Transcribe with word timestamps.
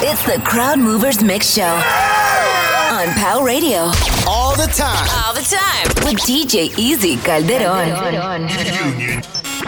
It's 0.00 0.22
the 0.24 0.40
CrowdMoverz 0.44 1.26
Mix 1.26 1.54
Show 1.54 1.64
on 1.64 3.08
POW 3.14 3.42
Radio. 3.42 3.90
All 4.28 4.54
the 4.56 4.70
time. 4.72 5.08
All 5.24 5.34
the 5.34 5.42
time. 5.42 5.86
With 6.06 6.20
DJ 6.22 6.72
Easy 6.78 7.16
Calderon. 7.16 7.88
Union. 7.88 9.22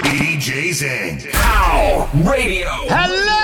DJ 0.05 0.73
Zane. 0.73 1.21
Pow 1.33 2.09
Radio. 2.15 2.69
Hello! 2.89 3.41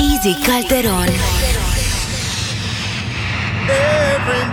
Easy 0.00 0.34
Calderon. 0.42 1.12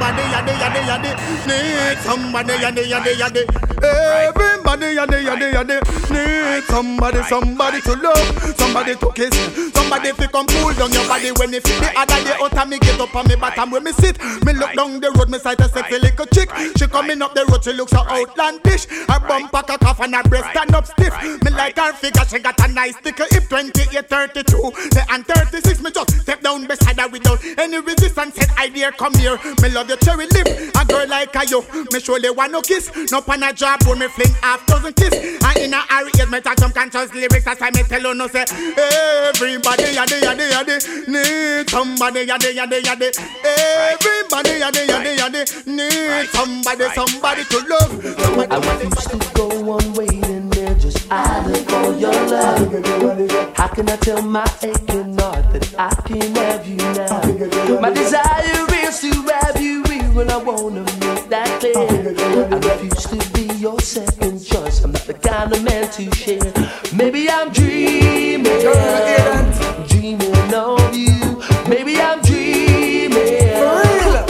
Everybody 0.01 0.33
yadi 0.33 0.53
yadi 0.57 0.81
yadi 0.89 1.11
need 1.45 1.97
somebody 2.01 2.53
yadi 2.53 2.89
yadi 2.89 3.11
yadi. 3.21 3.41
Everybody 3.85 4.95
yadi 4.97 5.17
yadi 5.29 5.53
yadi 5.53 5.77
need 6.09 6.63
somebody 6.63 7.21
somebody 7.29 7.81
to 7.81 7.93
love, 8.01 8.57
somebody 8.57 8.95
to 8.95 9.11
kiss, 9.13 9.29
somebody 9.73 10.11
to 10.13 10.27
come 10.29 10.47
cool 10.47 10.73
down 10.73 10.91
your 10.91 11.07
body 11.07 11.31
when 11.37 11.53
you 11.53 11.61
feel 11.61 11.79
the 11.81 11.93
other 11.95 12.17
day 12.23 12.33
out 12.41 12.57
of 12.57 12.67
me 12.67 12.79
get 12.79 12.99
up 12.99 13.15
on 13.15 13.27
me 13.27 13.35
bottom 13.35 13.69
where 13.69 13.81
me 13.81 13.91
sit. 13.91 14.17
Me 14.43 14.53
look 14.53 14.73
down 14.73 14.99
the 14.99 15.11
road, 15.11 15.29
me 15.29 15.37
sight 15.37 15.61
a 15.61 15.69
sexy 15.69 15.99
little 15.99 16.25
chick. 16.33 16.49
She 16.77 16.87
coming 16.87 17.21
up 17.21 17.35
the 17.35 17.45
road, 17.45 17.63
she 17.63 17.71
looks 17.71 17.91
so 17.91 18.01
outlandish. 18.01 18.87
Her 19.05 19.19
bumper 19.19 19.61
cock 19.61 19.85
off 19.85 19.99
and 19.99 20.15
her 20.15 20.23
breast 20.23 20.49
stand 20.49 20.73
up 20.73 20.87
stiff. 20.87 21.13
Me 21.43 21.51
like 21.51 21.77
her 21.77 21.93
figure, 21.93 22.25
she 22.25 22.39
got 22.39 22.59
a 22.59 22.73
nice 22.73 22.97
little 23.05 23.27
hip. 23.29 23.43
28, 23.49 24.09
32, 24.09 24.71
and 25.11 25.27
36. 25.27 25.81
Me 25.81 25.91
just 25.91 26.21
step 26.21 26.41
down 26.41 26.65
beside 26.65 26.99
her 26.99 27.07
without 27.07 27.37
any 27.59 27.77
resistance. 27.79 28.33
Said 28.33 28.49
I 28.57 28.69
dare 28.69 28.91
come 28.93 29.13
here. 29.15 29.37
Me 29.61 29.69
love 29.69 29.90
your 29.91 29.99
cherry 29.99 30.25
lip, 30.27 30.47
a 30.79 30.85
girl 30.85 31.07
like 31.07 31.35
a 31.35 31.45
you. 31.47 31.61
Me 31.91 31.99
surely 31.99 32.29
want 32.29 32.51
no 32.51 32.61
kiss. 32.61 32.89
No 33.11 33.21
pan 33.21 33.43
a 33.43 33.51
job, 33.51 33.83
me 33.99 34.07
fling 34.07 34.33
half 34.41 34.65
dozen 34.65 34.93
kiss. 34.93 35.13
And 35.43 35.57
in 35.57 35.73
a 35.73 35.81
hurry, 35.91 36.11
me 36.31 36.39
talk 36.39 36.57
some 36.59 36.71
conscious 36.71 37.13
lyrics. 37.13 37.45
As 37.45 37.61
I 37.61 37.71
me 37.71 37.83
tell 37.83 38.01
you 38.01 38.13
no 38.13 38.27
say, 38.27 38.45
everybody 38.47 39.91
yadi 39.91 40.21
yadi 40.23 40.47
yadi 40.49 41.07
need 41.11 41.69
somebody 41.69 42.25
yadi 42.25 42.55
yadi 42.55 42.81
yadi. 42.81 43.11
Everybody 43.43 44.61
yadi 44.63 44.87
yadi 44.87 45.17
yadi 45.19 45.67
need 45.67 46.29
somebody 46.29 46.87
somebody 46.95 47.43
to 47.43 47.57
love. 47.67 47.91
I 48.49 48.55
refuse 48.55 49.05
to 49.11 49.17
go 49.33 49.71
on 49.71 49.93
waiting 49.93 50.49
there 50.51 50.73
just 50.75 51.11
idle 51.11 51.55
for 51.65 51.91
your 51.99 52.13
love. 52.31 53.57
How 53.57 53.67
can 53.67 53.89
I 53.89 53.97
tell 53.97 54.21
my 54.21 54.45
aching 54.63 55.17
heart 55.17 55.51
that 55.51 55.75
I 55.77 55.93
can 56.07 56.35
have 56.35 56.65
you 56.65 56.77
now? 56.77 57.81
My 57.81 57.89
desire 57.89 58.65
is 58.87 58.99
to 59.01 59.11
when 60.21 60.29
I 60.29 60.37
wanna 60.37 60.83
make 60.83 61.29
that 61.29 61.59
clear. 61.59 61.73
I 61.75 62.57
refuse 62.57 63.05
to 63.09 63.17
be 63.33 63.53
your 63.55 63.79
second 63.79 64.43
choice. 64.43 64.83
I'm 64.83 64.91
not 64.91 65.01
the 65.01 65.15
kind 65.15 65.51
of 65.51 65.63
man 65.63 65.89
to 65.97 66.03
share. 66.15 66.53
Maybe 66.95 67.27
I'm 67.29 67.51
dreaming, 67.51 68.61
dreaming 69.89 70.53
of 70.53 70.95
you. 70.95 71.41
Maybe 71.67 71.99
I'm 71.99 72.21
dreaming, 72.21 73.49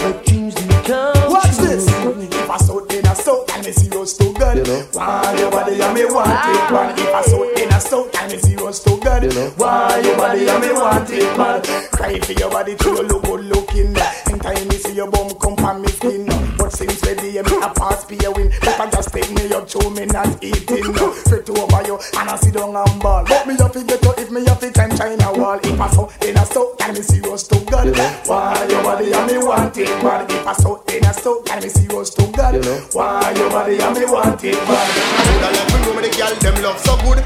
but 0.01 0.25
dreams 0.25 0.55
do 0.55 0.67
come 0.87 1.31
Watch 1.33 1.55
true. 1.57 1.67
this. 1.67 1.87
If 1.87 2.49
I 2.49 2.57
saw 2.57 2.79
in 2.85 3.05
a 3.05 3.15
soul, 3.15 3.45
and 3.53 3.65
me 3.65 3.71
see 3.73 3.87
you 3.87 4.05
too 4.05 4.33
good. 4.39 4.57
You 4.57 4.63
know. 4.63 4.87
Why 4.93 5.35
your 5.39 5.51
body 5.51 5.81
and 5.81 5.93
me 5.93 6.05
want 6.05 6.29
it. 6.31 7.03
If 7.03 7.13
I 7.13 7.21
saw 7.23 7.43
in 7.81 7.87
a 7.87 7.89
soul, 7.89 8.09
and 8.19 8.31
me 8.31 8.37
see 8.37 8.51
you 8.51 8.71
too 8.71 8.99
good. 9.01 9.23
You 9.23 9.29
know. 9.29 9.53
Why 9.57 10.01
your 10.03 10.17
body 10.17 10.47
and 10.47 10.61
me 10.61 10.71
want 10.73 11.09
it, 11.09 11.37
man. 11.37 11.61
Cry 11.91 12.19
for 12.19 12.33
your 12.33 12.49
body 12.49 12.75
till 12.75 12.95
you 12.95 13.03
look 13.03 13.23
good 13.23 13.45
looking. 13.45 13.95
Anytime 14.27 14.67
me 14.67 14.75
see 14.75 14.93
your 14.93 15.09
bum 15.09 15.33
come 15.39 15.55
from 15.57 15.81
me 15.81 15.87
skin. 15.89 16.25
But 16.57 16.71
since 16.73 17.01
we 17.01 17.15
day 17.15 17.41
me 17.41 17.57
a 17.61 17.69
pass 17.73 18.05
be 18.05 18.17
a 18.25 18.31
win. 18.31 18.49
People 18.51 18.87
just 18.91 19.13
take 19.13 19.31
me 19.31 19.53
up 19.53 19.67
to 19.69 19.89
me 19.89 20.05
not 20.05 20.43
eating. 20.43 20.93
Straight 21.25 21.49
over 21.49 21.81
you 21.87 21.97
and 22.17 22.29
I 22.29 22.35
sit 22.37 22.53
down 22.53 22.75
and 22.75 23.01
ball. 23.01 23.25
But 23.25 23.47
me 23.47 23.55
have 23.57 23.71
to 23.73 23.83
get 23.83 24.03
you 24.03 24.13
if 24.17 24.31
me 24.31 24.45
have 24.45 24.59
to 24.59 24.71
climb 24.71 24.95
China 24.95 25.33
wall. 25.33 25.59
If 25.63 25.79
I 25.79 25.89
saw 25.89 26.09
in 26.21 26.37
a 26.37 26.45
soul, 26.45 26.75
and 26.81 26.93
me 26.93 27.01
see 27.01 27.17
you 27.17 27.37
too 27.37 27.59
good. 27.65 27.85
You 27.85 27.91
know. 27.91 28.09
Why 28.25 28.67
your 28.69 28.83
body 28.83 29.11
and 29.11 29.27
me 29.31 29.37
want 29.39 29.77
it, 29.77 29.89
man. 30.03 30.25
If 30.29 30.47
I 30.47 30.53
saw 30.53 30.81
in 30.85 31.05
a 31.05 31.13
soul, 31.13 31.43
and 31.51 31.63
me 31.63 31.69
see 31.69 31.83
you 31.83 32.05
too 32.05 32.27
good. 32.31 32.53
You 32.55 32.61
know. 32.61 32.77
Why 32.93 33.33
your 33.35 33.49
body 33.49 33.79
and 33.79 33.97
me 33.97 34.05
want 34.05 34.43
it, 34.43 34.55
man. 34.69 34.87
Mood 35.25 35.41
like 35.41 35.73
we 35.73 35.79
know 35.81 35.93
me 35.95 36.01
the 36.07 36.11
girl 36.17 36.35
them 36.35 36.63
love 36.63 36.79
so 36.79 36.95
good. 37.01 37.20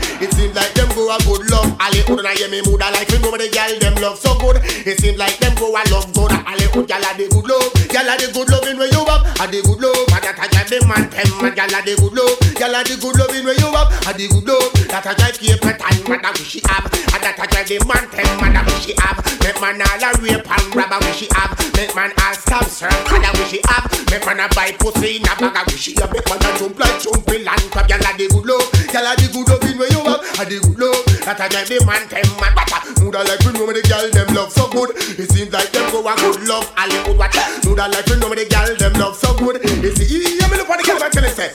A 1.15 1.23
good 1.23 1.49
love. 1.49 1.69
Ali 1.79 2.03
would 2.09 2.25
I 2.25 2.33
hear 2.35 2.49
me 2.49 2.61
mood 2.65 2.79
like 2.79 3.07
we 3.09 3.19
know 3.19 3.31
me 3.31 3.39
the 3.39 3.49
girl 3.49 3.71
them 3.79 3.95
love 4.01 4.17
so 4.19 4.35
good. 4.39 4.59
It 4.63 4.99
seems 4.99 5.17
like 5.17 5.37
them 5.39 5.55
go 5.55 5.71
a 5.71 5.81
love 5.91 6.11
good. 6.13 6.31
Ali 6.31 6.67
would 6.75 6.87
girl 6.87 7.03
a 7.03 7.11
the 7.15 7.27
good 7.31 7.47
love. 7.47 7.71
Girl 7.87 8.09
a 8.09 8.13
the 8.19 8.27
good 8.33 8.49
loving 8.51 8.77
where 8.77 8.91
you 8.91 9.03
up. 9.07 9.23
A 9.39 9.47
the 9.47 9.61
good 9.63 9.79
love. 9.79 10.14
Man 10.95 11.09
them 11.11 11.29
man. 11.41 11.53
Girl 11.56 11.75
a 11.75 11.79
the 11.83 11.94
good 12.00 12.13
love. 12.16 12.39
Girl 12.56 12.75
a 12.75 12.79
the 12.83 12.95
good 12.95 13.16
loving 13.19 13.44
where 13.44 13.59
you 13.59 13.69
up. 13.75 13.91
A 14.07 14.11
the 14.16 14.28
good 14.31 14.47
love. 14.47 14.72
That 14.88 15.06
a 15.06 15.11
drive 15.16 15.38
keep 15.39 15.59
a 15.59 15.72
time 15.75 16.03
man 16.07 16.22
that 16.23 16.33
wish 16.39 16.56
she 16.56 16.61
have. 16.66 16.88
And 16.88 17.22
that 17.23 17.35
a 17.35 17.45
drive 17.47 17.67
the 17.67 17.78
man 17.83 18.03
them 18.07 18.31
man 18.39 18.53
that 18.56 18.66
wish 18.66 18.88
she 18.88 18.94
have. 19.03 19.19
Make 19.44 19.59
man 19.59 19.81
all 19.83 20.03
a 20.03 20.09
rape 20.23 20.47
and 20.47 20.75
rob 20.75 20.94
a 20.95 20.97
wish 21.03 21.19
she 21.19 21.28
have. 21.35 21.51
Make 21.75 21.94
man 21.95 22.11
all 22.23 22.35
stab 22.35 22.63
and 23.11 23.25
a 23.28 23.29
wish 23.35 23.51
she 23.51 23.59
have. 23.67 23.85
Make 24.09 24.25
man 24.25 24.39
a 24.39 24.47
buy 24.56 24.72
pussy 24.79 25.19
in 25.19 25.28
a 25.28 25.33
bag 25.35 25.57
a 25.59 25.61
wish 25.67 25.83
she 25.83 25.91
have. 26.00 26.11
Make 26.11 26.28
man 26.28 26.39
a 26.39 26.50
jump 26.56 26.79
like 26.79 26.97
jumping 27.03 27.44
land 27.44 27.66
crab. 27.72 27.88
Girl 27.91 28.06
a 28.06 28.12
the 28.16 28.25
good 28.31 28.45
love. 28.47 28.67
Girl 28.91 29.07
a 29.07 29.12
the 29.19 29.27
good 29.31 29.47
loving 29.51 29.77
where 29.77 29.91
you 29.91 30.01
up. 30.07 30.23
A 30.39 30.44
the 30.47 30.57
good 30.63 30.79
love. 30.79 31.03
That 31.27 31.41
a 31.44 31.45
drive 31.51 31.67
the 31.67 31.77
man 31.83 32.03
them 32.07 32.29
man. 32.39 32.53
But 32.56 32.72
a 32.72 32.79
mood 33.03 33.16
a 33.16 33.22
like 33.23 33.44
we 33.44 33.51
know 33.53 33.67
the 33.67 33.83
girl 33.83 34.06
them 34.12 34.29
love 34.35 34.51
so 34.51 34.69
good. 34.72 34.95
It 34.95 35.27
seems 35.31 35.51
like 35.51 35.72
them 35.72 35.91
go 35.91 36.00
a 36.07 36.13
good 36.16 36.47
love. 36.47 36.67
The 36.75 37.12
watch. 37.17 37.38
Mood 37.66 37.79
a 37.79 37.85
like 37.89 38.07
we 38.07 38.16
know 38.17 38.31
the 38.31 38.45
girl 38.47 38.69
them 38.77 38.94
love 39.01 39.16
so 39.16 39.33
good. 39.35 39.59
You 39.83 39.91
see, 39.95 40.44
look 40.67 40.77
for 40.77 40.77
the 40.77 40.83
girl 40.83 40.99
but 40.99 41.11
tell 41.11 41.23
it 41.23 41.35
say. 41.35 41.51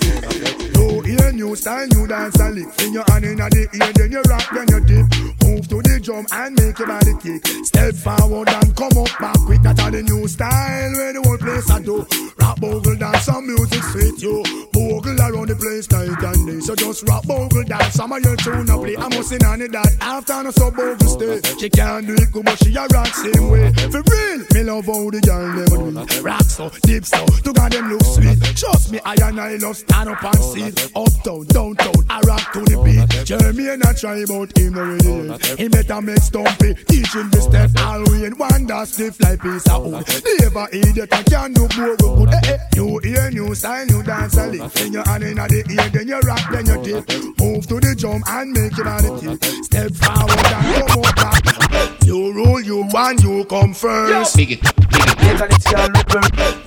New 0.74 1.04
ear, 1.04 1.32
new 1.32 1.56
style, 1.56 1.86
new 1.88 2.06
dance 2.06 2.38
and 2.40 2.54
lick. 2.54 2.68
Fling 2.74 2.94
your 2.94 3.04
hand 3.08 3.24
inna 3.24 3.48
the 3.50 3.68
ear, 3.74 3.92
then 3.94 4.12
you 4.12 4.22
rock, 4.22 4.46
then 4.52 4.68
you 4.68 4.80
dip. 4.80 5.39
Move 5.50 5.66
to 5.66 5.82
the 5.82 5.98
drum 5.98 6.24
and 6.30 6.54
make 6.54 6.78
your 6.78 6.86
body 6.86 7.14
kick. 7.18 7.42
Step 7.66 7.94
forward 7.94 8.48
and 8.48 8.70
come 8.76 8.94
up 9.02 9.10
back 9.18 9.34
quick. 9.42 9.62
That 9.62 9.82
all 9.82 9.90
the 9.90 10.02
new 10.02 10.28
style 10.28 10.92
where 10.94 11.12
the 11.12 11.22
whole 11.26 11.38
place 11.38 11.68
I 11.68 11.82
do. 11.82 12.06
Rap 12.38 12.60
bogle 12.60 12.94
dance, 12.94 13.26
some 13.26 13.46
music 13.46 13.82
fit 13.90 14.22
you. 14.22 14.44
Bogle 14.70 15.18
around 15.18 15.48
the 15.50 15.56
place 15.58 15.90
night 15.90 16.22
and 16.22 16.46
day. 16.46 16.60
So 16.60 16.76
just 16.76 17.02
rap 17.08 17.26
bogle 17.26 17.64
dance, 17.64 17.94
some 17.94 18.12
of 18.12 18.22
your 18.22 18.36
tune 18.36 18.70
a 18.70 18.78
play. 18.78 18.96
I 18.96 19.08
must 19.10 19.28
sing 19.28 19.44
on 19.44 19.60
it 19.60 19.72
that 19.72 19.90
after 20.00 20.40
no 20.40 20.50
so 20.52 20.70
bogle 20.70 21.10
stay. 21.10 21.42
She 21.58 21.68
can't 21.68 22.06
do 22.06 22.14
it 22.14 22.30
good, 22.30 22.44
but 22.44 22.56
she 22.62 22.70
a 22.76 22.86
rock 22.86 23.10
same 23.10 23.50
way. 23.50 23.72
For 23.90 24.06
real, 24.06 24.38
me 24.54 24.62
love 24.70 24.86
how 24.86 25.10
the 25.10 25.18
girl 25.18 25.50
them 25.50 25.66
do 25.66 25.98
it. 25.98 26.22
Rock 26.22 26.46
so, 26.46 26.70
deep 26.86 27.04
so, 27.04 27.26
to 27.26 27.52
God 27.52 27.72
them 27.72 27.90
look 27.90 28.06
sweet. 28.06 28.38
Trust 28.54 28.92
me, 28.92 29.00
I 29.04 29.18
and 29.18 29.40
I 29.40 29.58
love 29.58 29.76
stand 29.76 30.10
up 30.10 30.22
and 30.22 30.44
see. 30.46 30.70
Uptown, 30.94 31.42
downtown, 31.50 32.06
I 32.06 32.20
rock 32.22 32.52
to 32.54 32.62
the 32.62 32.78
beat. 32.86 33.26
Jeremy 33.26 33.74
and 33.74 33.82
I 33.82 33.92
try 33.94 34.22
about 34.22 34.56
him 34.56 34.78
already. 34.78 35.39
He 35.58 35.68
better 35.68 36.00
make 36.00 36.18
stumpy, 36.18 36.74
teach 36.74 37.14
him 37.14 37.30
the 37.30 37.40
step. 37.40 37.70
All 37.84 38.02
we 38.10 38.24
in 38.24 38.36
one 38.38 38.66
that 38.66 38.88
stiff 38.88 39.20
like 39.20 39.40
piece 39.40 39.68
of 39.68 39.84
wood. 39.84 40.04
Never 40.40 40.68
idiot, 40.72 41.08
I 41.12 41.22
can 41.22 41.52
do 41.52 41.68
more 41.76 41.96
good. 41.96 42.28
Eh, 42.34 42.40
eh. 42.44 42.58
New 42.76 43.00
ear, 43.04 43.30
new 43.30 43.54
style, 43.54 43.86
new 43.86 44.02
dance 44.02 44.36
a 44.36 44.46
lick. 44.46 44.70
Fling 44.70 44.92
your 44.92 45.04
hand 45.08 45.24
inna 45.24 45.48
the 45.48 45.64
ear, 45.70 45.88
then 45.90 46.08
you 46.08 46.20
rock, 46.20 46.40
then 46.52 46.66
you 46.66 46.82
dip. 46.82 47.08
Move 47.40 47.66
to 47.68 47.80
the 47.80 47.94
drum 47.98 48.22
and 48.26 48.52
make 48.52 48.76
your 48.76 48.84
body 48.86 49.36
tick. 49.38 49.64
Step 49.64 49.92
forward 49.92 50.52
and 50.52 50.88
come 50.88 51.04
up 51.04 51.16
back. 51.16 52.04
You 52.04 52.32
rule, 52.32 52.60
you 52.60 52.88
want, 52.92 53.22
you 53.22 53.44
come 53.44 53.72
first. 53.74 54.36
Big 54.36 54.52
it, 54.52 54.62
big 54.62 55.06
it, 55.06 55.16
Make 55.20 55.52
it 55.52 55.70
y'all 55.70 55.88
river, 55.88 56.20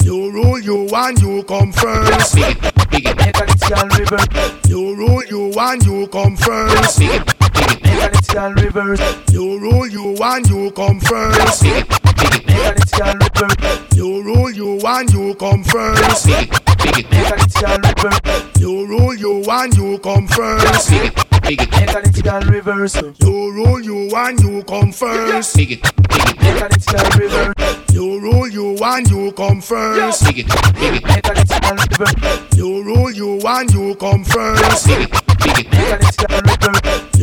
You 0.04 0.32
rule, 0.32 0.60
you 0.60 0.88
want, 0.90 1.20
you 1.22 1.44
come 1.44 1.72
first. 1.74 2.36
big 2.36 2.58
it, 2.58 2.90
big 2.90 3.06
it, 3.08 3.18
make 3.18 3.36
it 3.38 3.70
y'all 3.70 3.88
river, 3.90 4.24
You 4.68 4.96
rule, 4.96 5.24
you 5.26 5.52
want, 5.54 5.86
you 5.86 6.08
come 6.08 6.38
first. 6.38 7.00
big 7.00 7.10
it, 7.22 7.33
big 7.54 7.72
it, 7.72 7.84
make 7.84 8.16
it 8.16 8.34
y'all 8.34 8.54
river, 8.54 8.96
You 9.32 9.60
rule, 9.60 9.88
you 9.88 10.16
want, 10.20 10.50
you 10.50 10.72
come 10.72 11.00
first. 11.00 11.64
big 11.64 11.78
it, 11.78 11.88
big 12.18 12.34
it, 12.34 12.46
make 12.48 12.78
it 12.78 12.98
y'all 12.98 13.16
river, 13.16 13.50
You 13.96 14.24
rule, 14.24 14.50
you 14.52 14.80
want, 14.82 15.12
you 15.14 15.36
come 15.36 15.64
first. 15.64 16.26
big 16.26 16.50
it, 16.50 16.66
big 16.84 17.00
it, 17.00 17.12
make 17.12 17.32
it 17.32 17.62
y'all 17.62 17.78
river, 17.80 18.12
You 18.60 18.86
rule, 18.88 19.16
you 19.16 19.44
want, 19.46 19.76
you 19.78 19.98
come 20.00 20.28
first. 20.28 20.90
big 20.90 21.06
it, 21.06 21.16
big 21.44 21.62
it, 21.62 21.72
make 21.72 22.06
it 22.18 22.26
y'all 22.26 22.42
river, 22.42 22.84
You 23.14 23.52
rule, 23.52 23.80
you 23.82 24.10
want, 24.12 24.40
you 24.42 24.64
come 24.64 24.92
first. 24.92 25.56
big 25.56 25.70
it, 25.72 25.82
big 26.10 26.30
it, 26.30 26.42
make 26.42 26.62
it 26.62 26.92
y'all 26.92 27.20
river, 27.20 27.54
You 27.94 28.20
rule, 28.20 28.48
you 28.50 28.76
want, 28.80 29.10
you 29.10 29.32
come 29.34 29.62
first. 29.62 30.26
big 30.26 30.40
it, 30.40 30.48
big 30.76 30.96
it, 30.96 31.06
make 31.06 31.28
it 31.28 31.50
y'all 31.50 31.76
river, 31.76 32.12
You 32.56 32.84
rule, 32.84 33.12
you 33.12 33.40
want, 33.44 33.72
you 33.74 33.96
come 33.96 34.24
first. 34.24 34.88
big 34.88 35.02
it, 35.02 35.14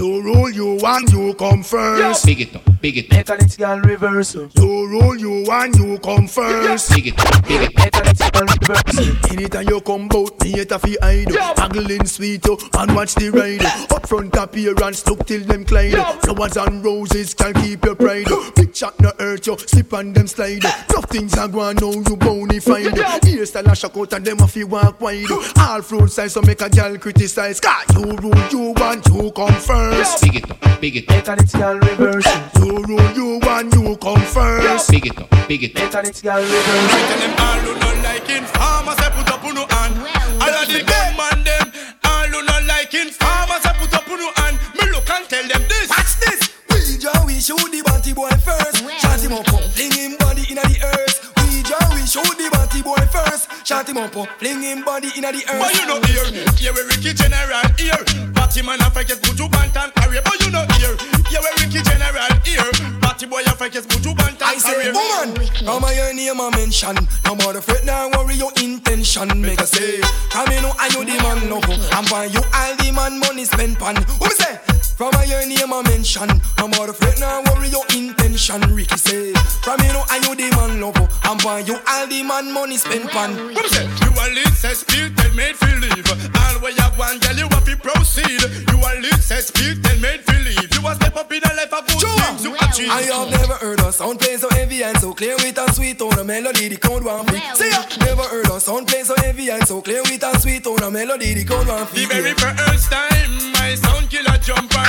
big 0.01 0.25
it, 0.25 0.50
make 0.83 1.13
y'all 1.13 1.13
river, 1.13 1.13
You 1.13 1.13
rule, 1.13 1.13
you 1.13 1.13
want, 1.13 1.13
you 1.13 1.35
come 1.35 1.63
first. 1.63 2.27
big 2.27 2.41
it, 2.41 2.81
big 2.81 2.99
it, 2.99 3.11
make 3.11 3.29
it 3.29 3.59
y'all 3.59 3.81
river, 3.81 4.23
so 4.25 4.49
You 4.57 4.89
rule, 4.89 5.17
you 5.17 5.45
want, 5.47 5.77
you 5.77 5.99
come 5.99 6.27
first. 6.27 6.91
big 6.95 7.09
it, 7.09 7.17
big 7.47 7.63
it, 7.63 7.77
make 7.77 7.97
it 7.97 8.21
y'all 8.21 8.47
river, 8.47 9.31
Anytime 9.31 9.69
you 9.69 9.81
come 9.81 10.09
bout 10.09 10.43
me, 10.43 10.55
it 10.55 10.73
a 10.73 10.79
fi 10.79 10.97
hide 11.03 11.27
oh. 11.31 11.55
Haggling 11.57 12.07
sweet 12.07 12.45
oh, 12.49 12.59
and 12.79 12.95
watch 12.95 13.15
the 13.15 13.31
ride 13.31 13.61
oh. 13.63 13.97
Up 13.97 14.09
front 14.09 14.35
appearance, 14.37 15.07
look 15.07 15.27
till 15.27 15.45
them 15.45 15.65
glide 15.65 15.95
oh. 15.97 16.19
Flowers 16.23 16.57
and 16.57 16.85
roses 16.85 17.35
can 17.35 17.53
keep 17.55 17.85
your 17.85 17.95
pride 17.95 18.27
Big 18.57 18.73
chat 18.73 18.99
no 19.01 19.13
hurt 19.19 19.47
you, 19.47 19.59
slip 19.59 19.93
on 19.93 20.13
them 20.13 20.27
slide 20.27 20.63
Nothing's 20.93 21.37
a 21.37 21.49
go 21.49 21.61
on 21.61 21.77
now, 21.77 21.91
you 21.91 22.17
bonified 22.17 22.93
Hairstyle 23.21 23.71
a 23.71 23.77
shock 23.77 23.97
out 23.97 24.13
and 24.15 24.25
them 24.25 24.41
a 24.41 24.49
fi 24.49 24.65
walk 24.65 25.01
wide 25.01 25.27
All 25.59 25.83
fruit 25.83 26.11
size 26.11 26.33
so 26.33 26.43
make 26.43 26.61
a 26.61 26.69
girl 26.71 26.97
criticize. 26.99 27.61
Cause 27.61 27.87
you 27.95 28.17
rule, 28.17 28.49
you 28.51 28.73
want, 28.77 29.07
you 29.07 29.31
come 29.33 29.55
first. 29.55 30.23
Big 30.23 30.37
it, 30.37 30.70
big 30.81 30.97
it, 30.97 31.09
make 31.09 31.27
it 31.29 31.53
girl 31.53 31.79
reverse 31.79 32.27
it. 32.27 32.65
You 32.65 32.83
rule 32.85 33.13
you 33.13 33.41
and 33.43 33.73
you 33.73 33.97
come 33.97 34.21
first. 34.23 34.91
Big 34.91 35.07
it 35.07 35.19
up, 35.19 35.31
big 35.49 35.63
it 35.65 35.77
up. 35.77 35.85
Mechanics 35.85 36.23
girl 36.23 36.43
reverse 36.43 36.93
it. 36.95 37.07
Tell 37.09 37.19
them 37.19 37.35
all 37.39 37.61
who 37.61 37.73
not 37.81 37.97
like 38.05 38.29
informers, 38.31 38.97
say 38.97 39.11
put 39.11 39.31
up 39.31 39.45
on 39.45 39.57
your 39.57 39.69
hand. 39.69 39.95
All 40.41 40.55
of 40.55 40.67
the 40.69 40.83
gunman 40.85 41.45
them, 41.45 41.73
all 42.05 42.29
who 42.29 42.43
not 42.45 42.65
like 42.65 42.95
informers, 42.95 43.63
say 43.63 43.73
put 43.79 43.95
up 43.95 44.09
on 44.11 44.19
your 44.19 44.33
hand. 44.37 44.59
Me 44.79 44.85
look 44.93 45.09
and 45.11 45.29
tell 45.29 45.47
them 45.49 45.63
this. 45.69 45.89
Watch 45.91 46.21
this. 46.21 46.41
We 46.71 46.99
draw, 46.99 47.25
we 47.27 47.41
shoot 47.41 47.71
the 47.71 47.83
body 47.85 48.13
boy 48.13 48.31
first. 48.45 48.85
Shot 49.01 49.21
him 49.21 49.33
up, 49.33 49.49
up, 49.53 49.63
fling 49.73 49.93
him 49.93 50.17
body 50.19 50.45
inna 50.51 50.63
the 50.63 50.79
earth. 50.85 51.33
We 51.43 51.63
draw, 51.63 51.81
we 51.95 52.07
shoot 52.07 52.37
the 52.39 52.49
body 52.53 52.83
boy 52.83 53.03
first. 53.11 53.49
Shot 53.67 53.89
him 53.89 53.99
up, 53.99 54.17
up, 54.17 54.29
fling 54.39 54.63
him 54.63 54.85
body 54.85 55.11
inna 55.17 55.33
the 55.33 55.43
earth. 55.51 55.61
But 55.61 55.75
you 55.75 55.87
know 55.87 56.01
here, 56.03 56.45
here 56.57 56.73
we 56.75 56.83
Ricky 56.89 57.13
General 57.15 57.67
here. 57.77 58.01
Party 58.35 58.63
man 58.63 58.81
a 58.81 58.91
fake 58.91 59.15
put 59.23 59.39
you 59.39 59.49
bant 59.49 59.77
and 59.77 59.93
career. 60.11 60.23
But 60.25 60.45
you 60.45 60.51
know 60.51 60.67
here, 60.75 60.97
here 61.31 61.41
we 61.41 61.51
Ricky 61.63 61.83
General 61.83 62.35
here. 62.45 62.67
Party 63.01 63.27
boy 63.27 63.43
a 63.47 63.55
fake 63.55 63.79
put 63.89 64.05
you 64.05 64.15
bant 64.15 64.43
I 64.43 64.57
say, 64.57 64.91
woman, 64.91 65.47
come 65.65 65.85
on 65.85 65.95
your 65.95 66.13
name 66.15 66.41
a 66.41 66.51
mention. 66.51 66.97
No 67.25 67.37
more 67.37 67.53
the 67.53 67.63
fret, 67.63 67.85
now 67.85 68.11
worry 68.11 68.35
your 68.35 68.53
intention. 68.61 69.41
Make 69.41 69.61
a 69.61 69.67
say, 69.67 70.01
come 70.31 70.51
in, 70.51 70.65
oh, 70.65 70.75
I 70.79 70.89
you 70.93 71.05
the 71.05 71.17
man 71.23 71.49
no. 71.49 71.61
I'm 71.93 72.05
buying 72.11 72.33
you 72.33 72.43
all 72.43 72.77
the 72.77 72.93
man 72.93 73.19
money 73.21 73.45
spent 73.45 73.79
pan. 73.79 73.97
What 74.19 74.31
me 74.31 74.35
say? 74.35 74.70
From 75.01 75.17
a 75.17 75.25
your 75.25 75.47
name 75.49 75.73
a 75.73 75.83
mention. 75.89 76.29
No 76.61 76.69
more 76.77 76.85
the 76.87 76.93
fret, 76.93 77.17
now 77.21 77.41
worry 77.49 77.73
your 77.73 77.89
intention. 77.97 78.61
Ricky 78.77 78.99
say, 79.01 79.33
from 79.65 79.81
you 79.81 79.97
know 79.97 80.05
I 80.13 80.21
you 80.29 80.37
the 80.37 80.53
man 80.61 80.77
go. 80.77 81.09
I'm 81.25 81.39
buying 81.41 81.65
you 81.65 81.81
all 81.89 82.07
the 82.07 82.21
man 82.23 82.53
money 82.53 82.77
spent 82.77 83.09
pan. 83.09 83.33
What 83.57 83.65
me 83.65 83.69
say? 83.73 83.89
You 84.05 84.13
a 84.13 84.45
set 84.53 84.77
speed, 84.77 85.17
then 85.17 85.33
made 85.35 85.57
feel 85.57 85.73
leave. 85.81 86.05
All 86.05 86.61
where 86.61 86.77
you 86.77 86.85
want, 87.01 87.25
girl, 87.25 87.33
you 87.33 87.49
have 87.49 87.65
to 87.65 87.77
proceed. 87.81 88.45
You 88.45 88.77
a 88.77 89.17
set 89.17 89.49
speed, 89.49 89.81
then 89.81 90.03
made 90.05 90.21
feel 90.21 90.37
leave. 90.45 90.69
You 90.69 90.85
a 90.85 90.95
step 90.95 91.17
up 91.17 91.33
in 91.33 91.41
a 91.49 91.53
life 91.57 91.73
of 91.73 91.87
good 91.89 91.97
Sure. 91.97 92.21
things 92.21 92.45
you 92.45 92.53
achieve. 92.61 92.93
I 92.93 93.09
have 93.09 93.31
never 93.33 93.55
heard 93.57 93.81
a 93.81 93.89
sound 93.97 94.21
play 94.21 94.37
so 94.37 94.51
heavy 94.53 94.83
and 94.85 94.99
so 95.01 95.15
clear 95.15 95.37
with 95.41 95.57
and 95.57 95.73
sweet 95.75 95.97
on 96.03 96.19
a 96.19 96.25
melody 96.25 96.69
the 96.69 96.77
code 96.77 97.05
one 97.09 97.25
fit. 97.25 97.41
See 97.57 97.71
ya. 97.73 97.89
Never 98.05 98.29
heard 98.29 98.53
a 98.53 98.61
sound 98.61 98.87
play 98.87 99.03
so 99.05 99.17
heavy 99.17 99.49
and 99.49 99.67
so 99.67 99.81
clear 99.81 100.03
with 100.03 100.23
and 100.23 100.37
sweet 100.43 100.67
on 100.67 100.83
a 100.83 100.91
melody 100.91 101.33
the 101.33 101.45
code 101.49 101.67
one 101.67 101.89
The 101.89 102.05
fit. 102.05 102.09
very 102.13 102.35
first 102.37 102.93
time 102.93 103.60
my 103.61 103.75
sound 103.77 104.09
killer 104.09 104.39
jump 104.41 104.73
on. 104.73 104.89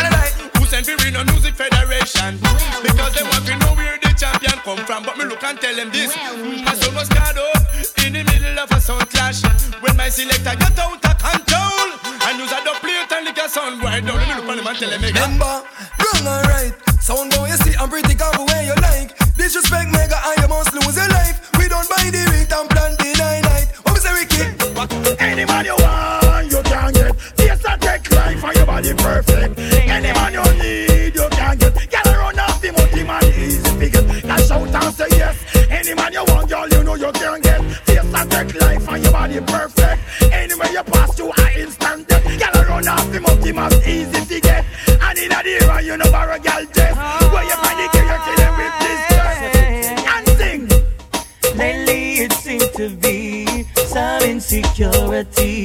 Who 0.55 0.63
sent 0.65 0.87
me 0.87 0.95
Reno 1.03 1.23
Music 1.25 1.55
Federation 1.55 2.39
Because 2.81 3.13
they 3.13 3.25
want 3.27 3.43
to 3.45 3.55
know 3.59 3.73
where 3.75 3.97
the 3.99 4.13
champion 4.15 4.57
come 4.63 4.79
from 4.87 5.03
But 5.03 5.17
me 5.17 5.25
look 5.25 5.43
and 5.43 5.59
tell 5.59 5.75
them 5.75 5.91
this 5.91 6.15
My 6.65 6.73
sound 6.73 6.95
was 6.95 7.09
caught 7.09 7.37
up 7.37 7.61
in 8.05 8.13
the 8.13 8.23
middle 8.23 8.57
of 8.59 8.71
a 8.71 8.79
sound 8.79 9.09
clash 9.09 9.43
When 9.81 9.97
my 9.97 10.09
selector 10.09 10.55
got 10.55 10.77
out 10.79 11.03
of 11.03 11.17
control 11.17 11.85
And 12.29 12.39
use 12.39 12.53
a 12.53 12.59
dub 12.63 12.77
plate 12.79 13.11
and 13.11 13.25
lick 13.25 13.37
a 13.37 13.49
sound 13.49 13.81
boy 13.81 13.99
down 14.05 14.17
Let 14.17 14.27
me 14.29 14.35
look 14.39 14.49
on 14.49 14.59
him 14.59 14.67
and 14.67 14.77
tell 14.77 14.93
make 15.01 15.13
Remember, 15.13 15.53
wrong 15.99 16.25
and 16.29 16.47
right. 16.47 16.73
Sound 17.01 17.31
boy, 17.33 17.49
you 17.49 17.57
see, 17.65 17.75
I'm 17.75 17.89
pretty 17.89 18.13
careful 18.15 18.45
where 18.45 18.63
you 18.63 18.75
like. 18.85 19.17
Disrespect 19.35 19.89
mega 19.91 20.17
and 20.21 20.37
you 20.41 20.47
must 20.47 20.73
lose 20.73 20.95
your 20.95 21.09
life. 21.09 21.49
We 21.57 21.67
don't 21.67 21.89
buy 21.89 22.13
the 22.13 22.21
ring 22.29 22.45
and 22.45 22.69
plan 22.69 22.93
the 23.01 23.09
night 23.17 23.41
night. 23.41 23.67
What 23.83 23.97
we 23.97 23.99
say, 23.99 24.13
Ricky? 24.13 24.45
Any 25.19 25.45
man 25.45 25.65
you 25.65 25.75
want, 25.81 26.20
body 28.81 28.93
perfect. 28.95 29.59
Any 29.59 30.11
man 30.13 30.33
you 30.33 30.43
need, 30.61 31.15
you 31.15 31.27
can 31.29 31.57
get. 31.57 31.89
Get 31.89 32.07
around 32.07 32.39
off 32.39 32.61
the 32.61 32.71
multi 32.71 33.03
man 33.03 33.23
easy 33.25 33.69
figure. 33.79 34.21
Cash 34.21 34.51
out 34.51 34.67
and 34.67 34.95
say 34.95 35.07
yes. 35.11 35.37
Any 35.69 35.93
man 35.93 36.13
you 36.13 36.23
want, 36.27 36.49
girl, 36.49 36.67
you 36.67 36.83
know 36.83 36.95
you 36.95 37.11
can 37.11 37.41
get. 37.41 37.61
Face 37.85 37.99
a 37.99 38.25
take 38.29 38.61
life 38.61 38.89
and 38.89 39.03
your 39.03 39.11
body 39.11 39.39
perfect. 39.41 40.01
Anywhere 40.33 40.71
you 40.71 40.83
pass 40.83 41.15
to, 41.15 41.31
I 41.37 41.55
instant 41.59 42.07
death. 42.07 42.23
Get 42.39 42.55
around 42.55 42.87
off 42.87 43.11
the 43.11 43.19
multi 43.19 43.51
man 43.51 43.73
easy 43.85 44.25
to 44.25 44.39
get. 44.41 44.65
And 45.01 45.17
in 45.19 45.31
a 45.31 45.41
era, 45.45 45.81
you 45.81 45.97
know, 45.97 46.11
borrow 46.11 46.39
girl 46.39 46.65
dress. 46.73 46.95
Where 47.33 47.43
you 47.43 47.57
find 47.61 47.77
the 47.79 47.87
girl, 47.93 48.07
you 48.09 48.19
kill 48.25 48.37
them 48.41 48.53
with 48.59 48.75
this 48.83 49.01
dress. 49.11 49.39
And 50.13 50.27
sing. 50.39 50.61
Lately 51.57 52.01
it 52.25 52.33
seems 52.33 52.69
to 52.71 52.89
be 52.89 53.65
some 53.85 54.23
insecurity 54.23 55.60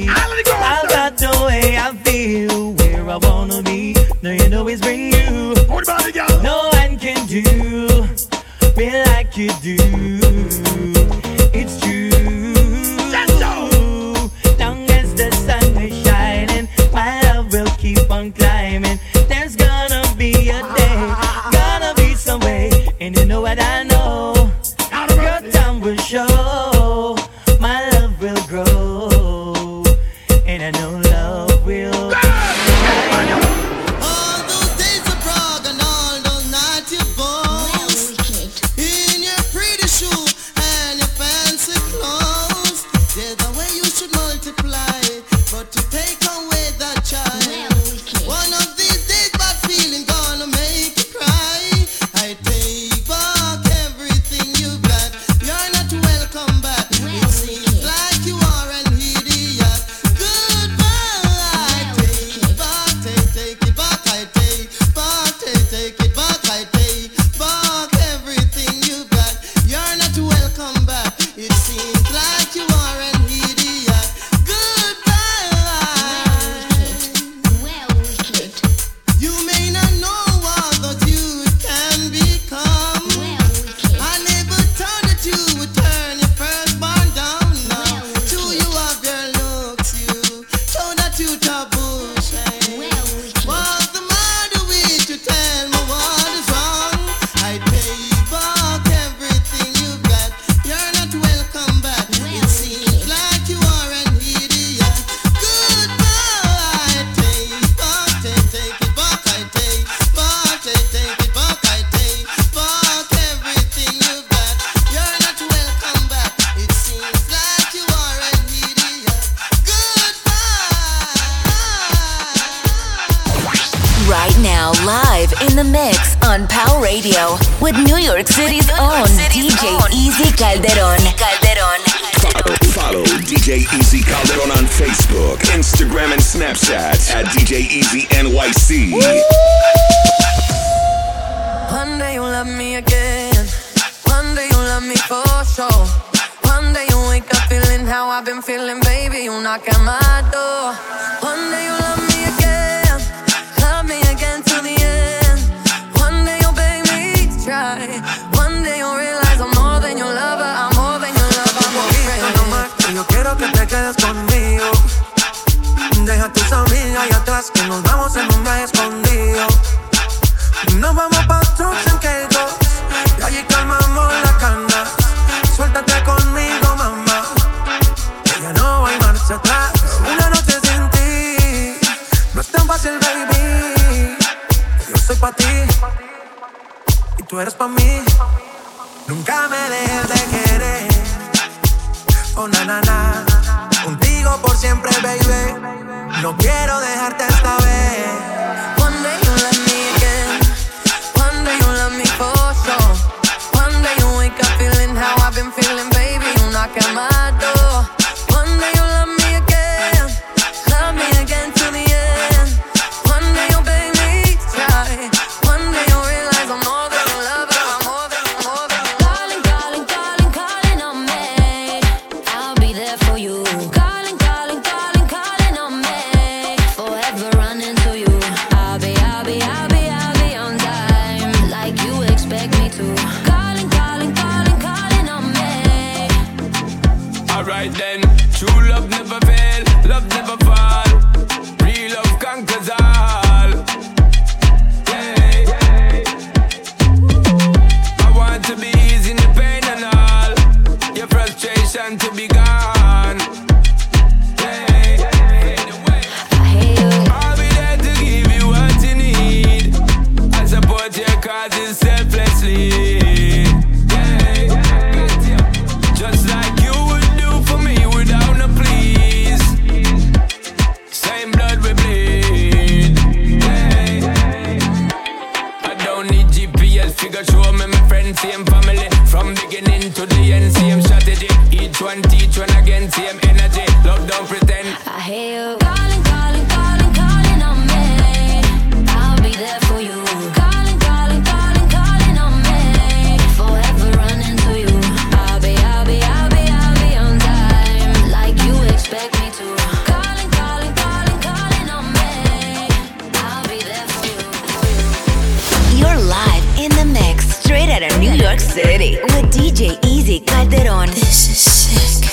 set 307.79 307.91
in 307.91 307.99
New 307.99 308.13
York 308.13 308.39
City 308.39 308.97
with 309.01 309.25
DJ 309.35 309.77
Easy 309.85 310.19
Calderon. 310.19 310.89
This 310.89 311.29
is 311.29 311.39
sick. 311.61 312.03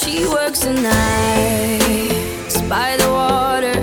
She 0.00 0.26
works 0.28 0.60
the 0.60 0.72
night 0.72 2.52
by 2.68 2.96
the 2.96 3.08
water. 3.20 3.76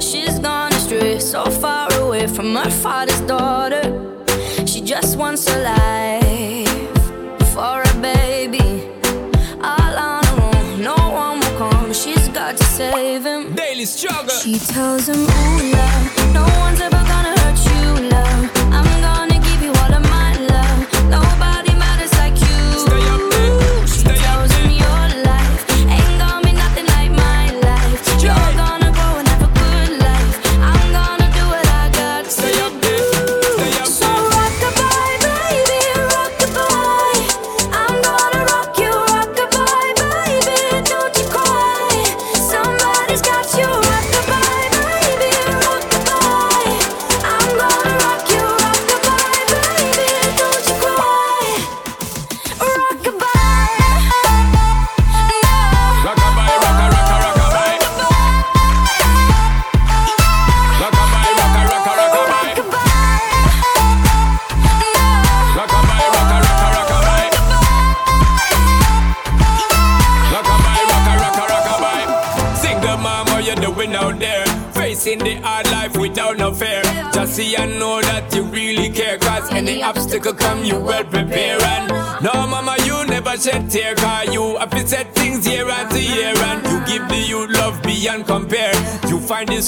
She's 0.00 0.38
gone 0.38 0.72
astray, 0.72 1.18
so 1.20 1.44
far 1.50 1.92
away 2.00 2.26
from 2.26 2.54
her 2.56 2.70
father's 2.70 3.20
daughter. 3.22 3.84
She 4.66 4.80
just 4.80 5.16
wants 5.16 5.46
a 5.48 5.58
life 5.72 6.98
for 7.54 7.82
a 7.82 7.94
baby. 8.00 8.68
All 9.62 9.94
on 10.08 10.24
her 10.24 10.40
own, 10.50 10.82
no 10.82 10.96
one 11.24 11.40
will 11.40 11.58
come. 11.58 11.92
She's 11.92 12.28
got 12.28 12.56
to 12.56 12.64
save 12.64 13.24
him. 13.24 13.54
Daily 13.54 13.86
struggle. 13.86 14.36
She 14.42 14.58
tells 14.58 15.08
him. 15.08 15.57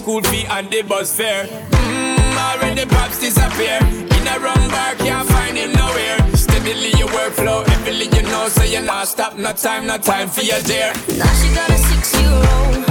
school 0.00 0.22
fee 0.22 0.46
and 0.48 0.70
the 0.70 0.80
bus 0.82 1.14
fare. 1.14 1.44
Mmm, 1.44 2.36
already 2.48 2.86
pops 2.86 3.20
disappear. 3.20 3.78
In 4.16 4.26
a 4.34 4.36
wrong 4.40 4.64
bar, 4.74 4.94
can't 4.94 5.28
find 5.28 5.56
him 5.58 5.72
nowhere. 5.72 6.18
Steadily 6.34 6.92
your 6.98 7.08
workflow, 7.08 7.66
heavily 7.66 8.06
you 8.16 8.22
know, 8.32 8.48
so 8.48 8.64
you're 8.64 8.82
not 8.82 9.08
stop. 9.08 9.36
No 9.36 9.52
time, 9.52 9.86
no 9.86 9.98
time 9.98 10.28
for 10.28 10.42
your 10.42 10.60
dear. 10.62 10.92
Now 11.18 11.32
she 11.40 11.54
got 11.54 11.68
a 11.68 11.76
six 11.76 12.14
year 12.18 12.32
old. 12.32 12.89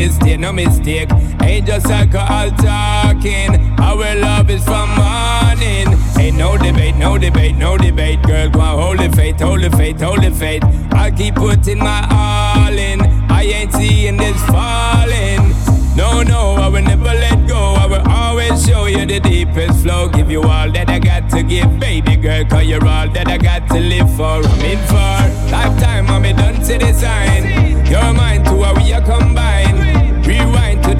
mistake, 0.00 0.40
no 0.40 0.52
mistake. 0.52 1.10
Ain't 1.42 1.66
just 1.66 1.86
alcohol 1.86 2.50
talking. 2.52 3.50
Our 3.78 4.14
love 4.14 4.48
is 4.48 4.64
from 4.64 4.88
morning. 4.96 5.88
Ain't 6.18 6.36
no 6.38 6.56
debate, 6.56 6.96
no 6.96 7.18
debate, 7.18 7.56
no 7.56 7.76
debate. 7.76 8.22
Girl, 8.22 8.48
go 8.48 8.60
on, 8.60 8.78
hold 8.82 9.00
it 9.00 9.14
faith, 9.14 9.40
hold 9.40 9.62
it 9.62 9.72
faith, 9.72 10.00
hold 10.00 10.24
it 10.24 10.34
faith. 10.34 10.64
I 10.92 11.10
keep 11.10 11.34
putting 11.34 11.78
my 11.78 12.00
all 12.10 12.76
in. 12.90 13.00
I 13.30 13.42
ain't 13.42 13.72
seeing 13.72 14.16
this 14.16 14.40
falling. 14.46 15.42
No, 15.96 16.22
no, 16.22 16.54
I 16.64 16.68
will 16.68 16.82
never 16.82 17.12
let 17.24 17.46
go. 17.46 17.62
I 17.82 17.86
will 17.86 18.06
always 18.08 18.64
show 18.66 18.86
you 18.86 19.04
the 19.04 19.20
deepest 19.20 19.82
flow. 19.82 20.08
Give 20.08 20.30
you 20.30 20.42
all 20.42 20.70
that 20.72 20.88
I 20.88 20.98
got 20.98 21.28
to 21.30 21.42
give, 21.42 21.78
baby 21.78 22.16
girl. 22.16 22.44
Cause 22.46 22.64
you're 22.64 22.86
all 22.86 23.08
that 23.10 23.28
I 23.28 23.36
got 23.36 23.68
to 23.68 23.78
live 23.78 24.08
for. 24.16 24.40
I'm 24.48 24.64
in 24.64 24.80
for 24.88 25.52
lifetime, 25.52 26.06
I'm 26.08 26.22
done 26.36 26.62
to 26.64 26.78
design. 26.78 27.42
Your 27.86 28.12
mind, 28.14 28.44
to 28.46 28.62
how 28.62 28.74
we 28.76 28.92
are 28.92 29.02
combined 29.02 29.69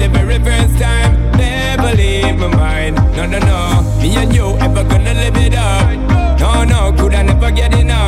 the 0.01 0.09
very 0.09 0.39
first 0.39 0.79
time. 0.79 1.13
Never 1.37 1.95
leave 1.95 2.37
my 2.39 2.47
mind. 2.47 2.95
No, 3.15 3.25
no, 3.27 3.39
no. 3.39 3.61
Me 4.01 4.15
and 4.15 4.33
you 4.33 4.57
ever 4.57 4.83
gonna 4.83 5.13
live 5.13 5.37
it 5.37 5.53
up? 5.53 6.39
No, 6.39 6.63
no, 6.63 6.91
could 6.97 7.13
I 7.13 7.21
never 7.21 7.51
get 7.51 7.77
enough? 7.79 8.00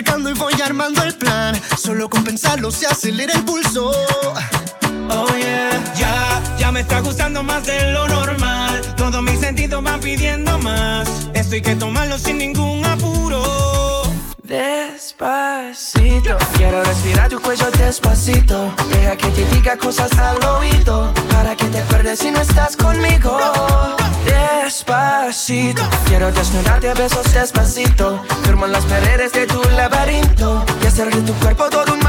acercando 0.00 0.30
y 0.30 0.32
voy 0.34 0.54
armando 0.62 1.02
el 1.02 1.14
plan. 1.14 1.60
Solo 1.76 2.08
con 2.08 2.24
pensarlo 2.24 2.70
se 2.70 2.86
acelera 2.86 3.34
el 3.34 3.44
pulso. 3.44 3.90
Oh 5.10 5.26
yeah, 5.36 5.94
ya, 5.94 6.42
ya 6.58 6.72
me 6.72 6.80
está 6.80 7.00
gustando 7.00 7.42
más 7.42 7.66
de 7.66 7.92
lo 7.92 8.08
normal. 8.08 8.80
Todos 8.96 9.22
mis 9.22 9.40
sentidos 9.40 9.82
van 9.82 10.00
pidiendo 10.00 10.58
más. 10.58 11.08
Esto 11.34 11.54
hay 11.54 11.62
que 11.62 11.74
tomarlo 11.76 12.18
sin 12.18 12.38
ningún 12.38 12.84
apuro. 12.84 13.42
Despacito, 14.42 16.36
quiero 16.56 16.82
respirar 16.82 17.28
tu 17.28 17.40
cuello 17.40 17.70
despacito. 17.72 18.74
Deja 18.88 19.16
que 19.16 19.28
te 19.28 19.44
diga 19.54 19.76
cosas 19.76 20.10
al 20.18 20.38
desnudarte 26.32 26.90
a 26.90 26.94
besos 26.94 27.32
despacito, 27.32 28.22
firmo 28.44 28.66
las 28.66 28.84
paredes 28.84 29.32
de 29.32 29.46
tu 29.46 29.62
laberinto 29.76 30.64
y 30.82 30.86
hacer 30.86 31.14
de 31.14 31.22
tu 31.22 31.32
cuerpo 31.34 31.68
todo 31.70 31.94
un 31.94 31.99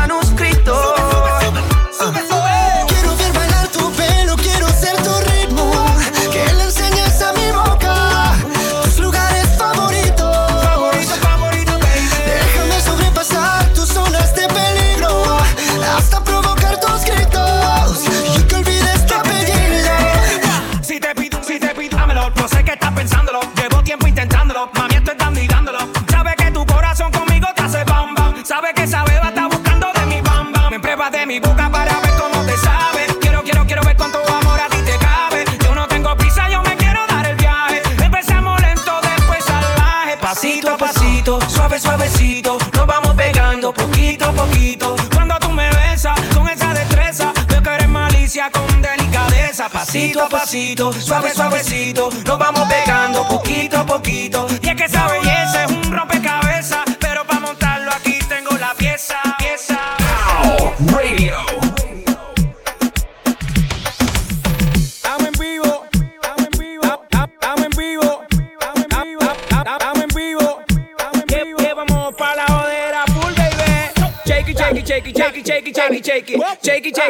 pasito 49.92 50.24
a 50.24 50.30
pasito, 50.30 50.94
suave 50.94 51.34
suavecito, 51.34 52.10
nos 52.26 52.40
vamos 52.40 52.66
pegando 52.70 53.28
poquito 53.28 53.78
a 53.78 53.86
poquito. 53.86 54.48
Y 54.62 54.70
es 54.70 54.76
que 54.76 54.88
sabe. 54.88 55.41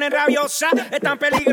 pone 0.00 0.10
rabiosa, 0.10 0.70
es 0.90 1.00
tan 1.00 1.18
peligrosa 1.18 1.49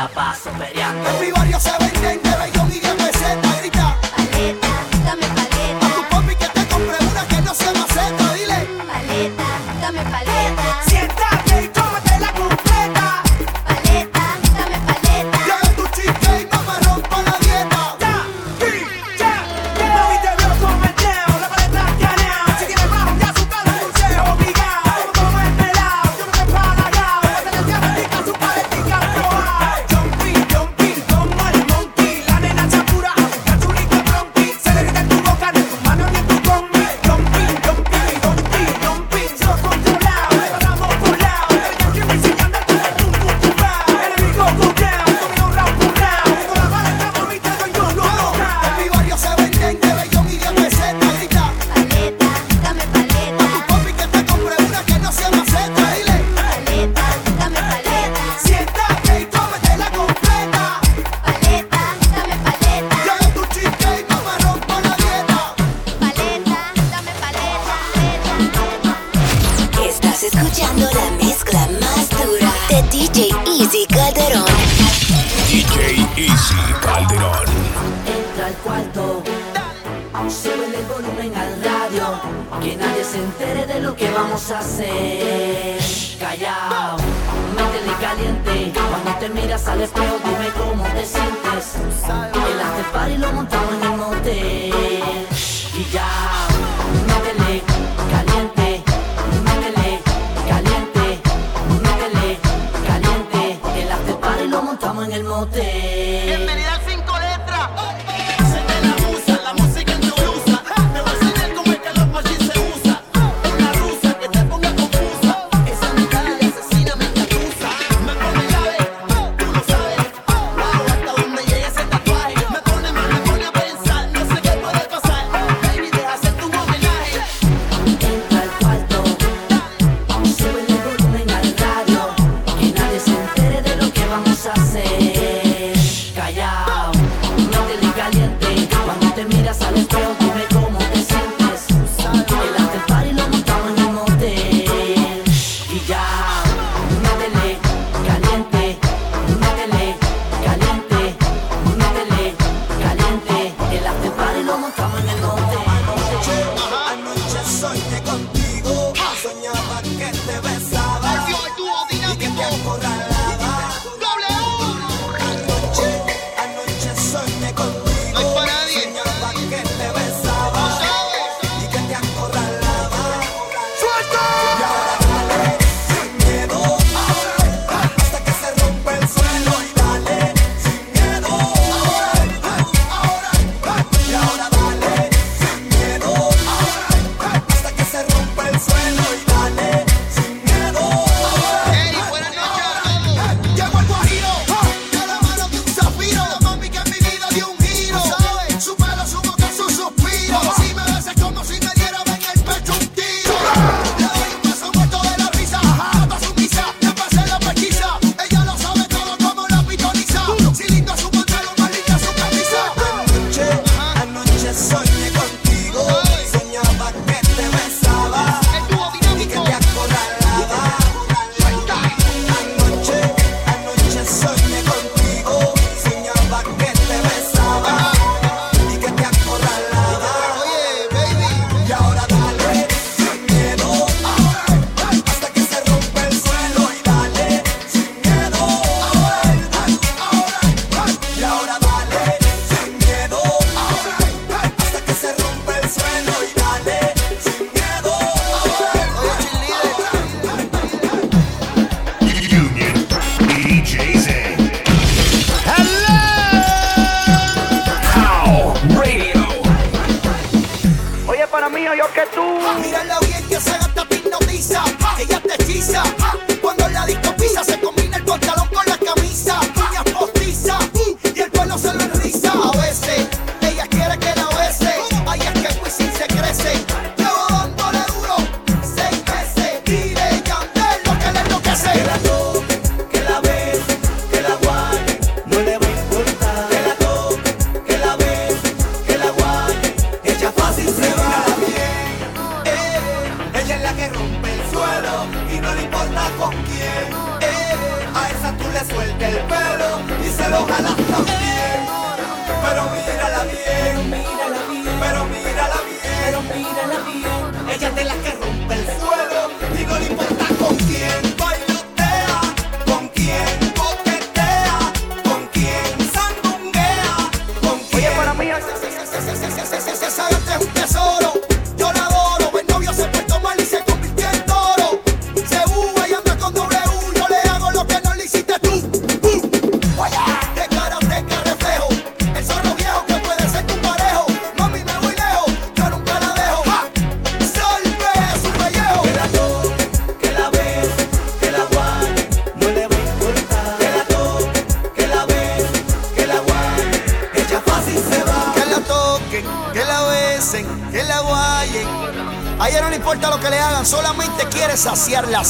la 0.00 0.08
paz 0.08 0.38
soberana. 0.44 0.79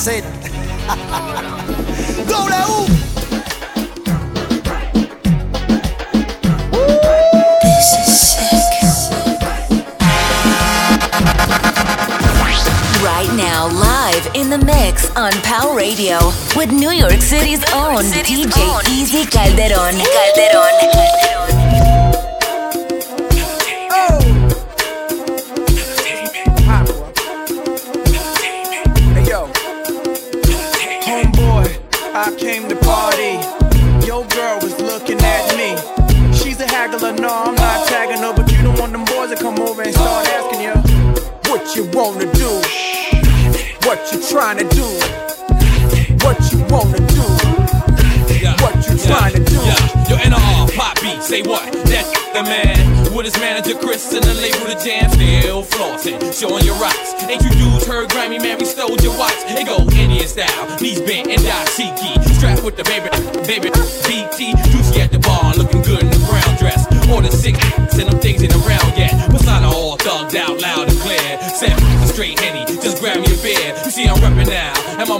said. 0.00 0.24
w. 2.26 2.86
Right 13.04 13.28
now, 13.36 13.68
live 13.68 14.26
in 14.34 14.48
the 14.48 14.56
mix 14.64 15.14
on 15.16 15.32
Pow 15.42 15.74
Radio 15.76 16.16
with 16.56 16.72
New 16.72 16.88
York 16.88 17.20
City's, 17.20 17.60
New 17.60 17.76
York 17.76 17.96
own, 17.96 18.04
City's 18.04 18.46
DJ 18.46 18.74
own 18.74 18.82
DJ 18.84 18.88
Easy 18.88 19.26
Calderon. 19.26 19.96
Calderon. 20.00 21.29
The 52.32 52.42
man 52.42 53.14
with 53.14 53.26
his 53.26 53.36
manager 53.38 53.74
Chris 53.74 54.12
and 54.14 54.24
the 54.24 54.34
label 54.34 54.66
the 54.66 54.78
jam, 54.78 55.10
still 55.10 55.62
flossing, 55.64 56.18
showing 56.32 56.64
your 56.64 56.76
rocks. 56.76 57.14
Ain't 57.24 57.42
you 57.42 57.50
dudes 57.50 57.86
heard 57.86 58.08
Grammy 58.10 58.40
man? 58.40 58.58
We 58.58 58.64
stole 58.64 58.96
your 59.02 59.16
watch. 59.18 59.36
It 59.46 59.66
go 59.66 59.82
Indian 59.96 60.26
style, 60.26 60.64
knees 60.80 61.00
bent 61.00 61.28
and 61.28 61.40
dashiki. 61.42 62.16
Strapped 62.36 62.64
with 62.64 62.76
the 62.76 62.84
baby, 62.84 63.10
baby 63.46 63.68
BT, 64.06 64.54
juicy 64.70 65.00
at 65.00 65.12
the 65.12 65.18
bar, 65.20 65.54
looking 65.56 65.82
good 65.82 66.02
in 66.02 66.10
the 66.10 66.22
brown 66.28 66.56
dress. 66.56 66.86
Order 67.10 67.30
six 67.30 67.58
and 67.98 68.08
them 68.08 68.18
things 68.20 68.42
ain't 68.42 68.54
around 68.66 68.96
yet. 68.96 69.12
Not 69.44 69.64
all 69.64 69.98
thugged 69.98 70.36
out 70.36 70.60
loud 70.60 70.88
and 70.88 70.98
clear. 71.00 71.20
Seven 71.50 71.82
straight 72.06 72.38
henny, 72.40 72.64
just 72.80 73.00
grab 73.00 73.18
me 73.18 73.29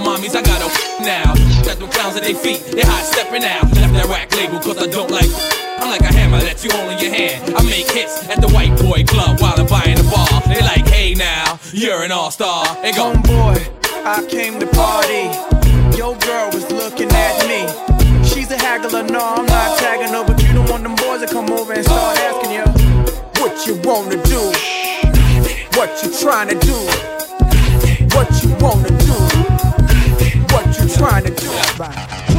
mommies 0.01 0.35
I 0.35 0.41
got 0.41 0.61
a 0.61 0.69
now. 1.01 1.33
Got 1.63 1.77
them 1.79 1.89
clowns 1.89 2.17
at 2.17 2.23
their 2.23 2.35
feet, 2.35 2.61
they 2.73 2.81
hot 2.81 3.05
stepping 3.05 3.43
out. 3.43 3.63
Left 3.77 3.93
that 3.93 4.07
rack 4.09 4.33
label 4.35 4.59
cause 4.59 4.77
I 4.77 4.87
don't 4.87 5.09
like. 5.09 5.29
I'm 5.81 5.89
like 5.89 6.01
a 6.01 6.13
hammer 6.13 6.39
that 6.41 6.63
you 6.63 6.69
hold 6.71 6.91
in 6.93 6.99
your 6.99 7.13
hand. 7.13 7.55
I 7.55 7.63
make 7.63 7.89
hits 7.89 8.27
at 8.29 8.41
the 8.41 8.49
white 8.49 8.77
boy 8.77 9.03
club 9.03 9.39
while 9.39 9.57
I'm 9.57 9.67
buying 9.67 9.97
a 9.97 10.05
bar. 10.09 10.29
They 10.45 10.61
like, 10.61 10.85
hey 10.87 11.13
now, 11.13 11.59
you're 11.73 12.03
an 12.03 12.11
all 12.11 12.29
star. 12.29 12.65
And 12.83 12.95
go, 12.95 13.13
Homeboy, 13.13 13.57
I 14.05 14.25
came 14.29 14.59
to 14.59 14.67
party. 14.67 15.29
Your 15.97 16.17
girl 16.17 16.49
was 16.53 16.69
looking 16.71 17.09
at 17.09 17.35
me. 17.49 17.65
She's 18.25 18.49
a 18.51 18.57
haggler, 18.57 19.03
no, 19.03 19.19
I'm 19.19 19.45
not 19.45 19.79
tagging 19.79 20.13
her, 20.13 20.23
but 20.25 20.41
you 20.41 20.53
don't 20.53 20.69
want 20.69 20.83
them 20.83 20.95
boys 20.95 21.21
to 21.21 21.27
come 21.27 21.49
over 21.49 21.73
and 21.73 21.83
start 21.83 22.17
asking 22.17 22.51
you 22.53 22.65
what 23.41 23.65
you 23.65 23.75
wanna 23.83 24.21
do, 24.23 24.41
what 25.77 25.89
you 26.03 26.13
trying 26.21 26.47
to 26.49 26.57
do, 26.61 26.77
trying 31.01 31.23
to 31.23 31.31
do. 31.31 31.47
Easy 31.47 31.77
Calderon. 31.77 32.30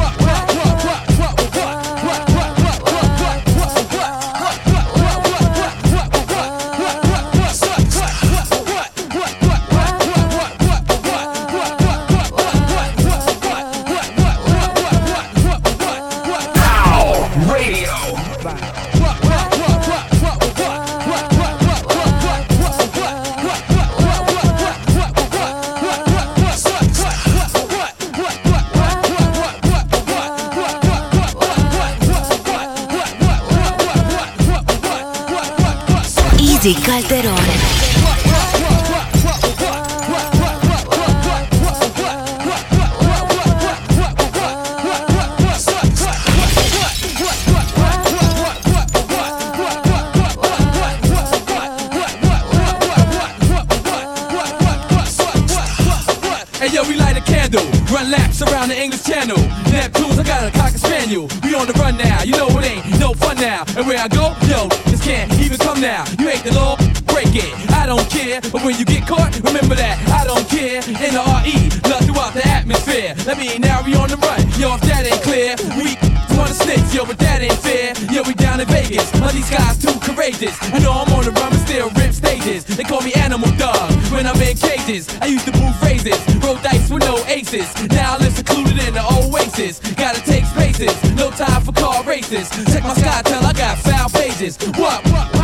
Run 57.93 58.09
laps 58.09 58.41
around 58.41 58.69
the 58.69 58.81
English 58.81 59.03
Channel. 59.03 59.37
Neptunes, 59.69 60.17
I 60.17 60.23
got 60.23 60.43
a 60.43 60.51
cocker 60.51 60.79
spaniel. 60.79 61.27
We 61.43 61.53
on 61.53 61.67
the 61.67 61.73
run 61.73 61.95
now, 61.97 62.23
you 62.23 62.31
know 62.31 62.47
it 62.57 62.65
ain't 62.65 62.99
no 62.99 63.13
fun 63.13 63.35
now. 63.35 63.65
And 63.77 63.85
where 63.85 63.99
I 63.99 64.07
go, 64.07 64.33
yo, 64.49 64.67
this 64.89 65.03
can't 65.05 65.42
now. 65.83 66.07
You 66.17 66.31
hate 66.31 66.47
the 66.47 66.55
law, 66.55 66.79
break 67.11 67.35
it. 67.35 67.51
I 67.75 67.85
don't 67.85 68.07
care, 68.09 68.39
but 68.55 68.63
when 68.63 68.79
you 68.79 68.85
get 68.85 69.05
caught, 69.05 69.35
remember 69.43 69.75
that 69.75 69.99
I 70.07 70.23
don't 70.23 70.47
care. 70.47 70.79
N 70.79 71.19
R 71.19 71.43
E, 71.43 71.67
love 71.91 72.07
throughout 72.07 72.33
the 72.33 72.47
atmosphere. 72.47 73.11
Let 73.27 73.37
me 73.37 73.59
now 73.59 73.83
we 73.83 73.93
on 73.93 74.07
the 74.07 74.15
run, 74.15 74.39
yo, 74.55 74.79
if 74.79 74.81
that 74.87 75.03
ain't 75.03 75.19
clear, 75.27 75.59
we 75.75 75.99
wanna 76.39 76.55
snitch, 76.55 76.87
yo, 76.95 77.03
but 77.03 77.19
that 77.19 77.43
ain't 77.43 77.59
fair. 77.59 77.91
Yo, 78.15 78.23
we 78.23 78.33
down 78.33 78.63
in 78.63 78.67
Vegas, 78.71 79.11
all 79.19 79.27
these 79.35 79.49
guys 79.51 79.75
too 79.75 79.91
courageous. 79.99 80.55
I 80.71 80.79
know 80.79 80.95
I'm 80.95 81.11
on 81.11 81.27
the 81.27 81.35
run, 81.35 81.51
but 81.51 81.59
still 81.67 81.91
rip 81.99 82.15
stages. 82.15 82.63
They 82.63 82.87
call 82.87 83.01
me 83.01 83.11
Animal 83.19 83.51
Dog 83.59 83.91
when 84.07 84.25
I'm 84.25 84.39
in 84.39 84.55
cages. 84.55 85.11
I 85.19 85.27
used 85.27 85.45
to 85.51 85.53
move 85.59 85.75
phrases, 85.83 86.15
roll 86.39 86.55
dice 86.63 86.87
with 86.87 87.03
no 87.03 87.19
aces. 87.27 87.67
Now 87.91 88.15
I 88.15 88.23
live 88.23 88.31
secluded 88.31 88.79
in 88.79 88.93
the 88.95 89.03
oasis. 89.03 89.83
Gotta 89.99 90.23
take 90.23 90.47
spaces, 90.47 90.95
no 91.19 91.27
time 91.31 91.59
for 91.59 91.75
car 91.75 92.07
races. 92.07 92.47
Check 92.71 92.87
my 92.87 92.95
sky, 92.95 93.19
tell 93.27 93.43
I 93.43 93.51
got 93.51 93.77
foul 93.83 94.07
pages. 94.15 94.55
What, 94.79 95.03
what, 95.11 95.27
what, 95.35 95.42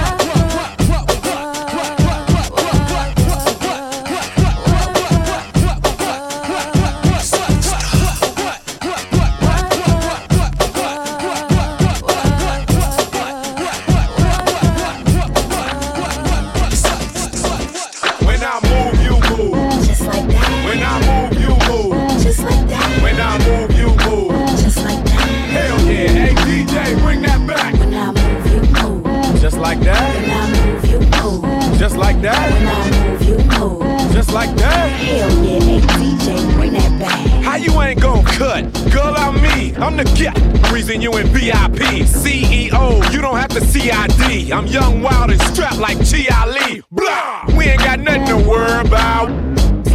Reason 39.99 41.01
you 41.01 41.17
in 41.17 41.27
VIP. 41.27 42.05
CEO, 42.07 43.11
you 43.11 43.19
don't 43.19 43.35
have 43.35 43.49
to 43.49 43.59
CID. 43.59 44.49
I'm 44.49 44.65
young, 44.65 45.01
wild, 45.01 45.29
and 45.29 45.41
strapped 45.41 45.77
like 45.77 45.97
Chi 45.97 46.25
Ali. 46.33 46.81
Blah! 46.89 47.45
We 47.57 47.65
ain't 47.65 47.79
got 47.79 47.99
nothing 47.99 48.25
to 48.27 48.37
worry 48.37 48.79
about. 48.87 49.48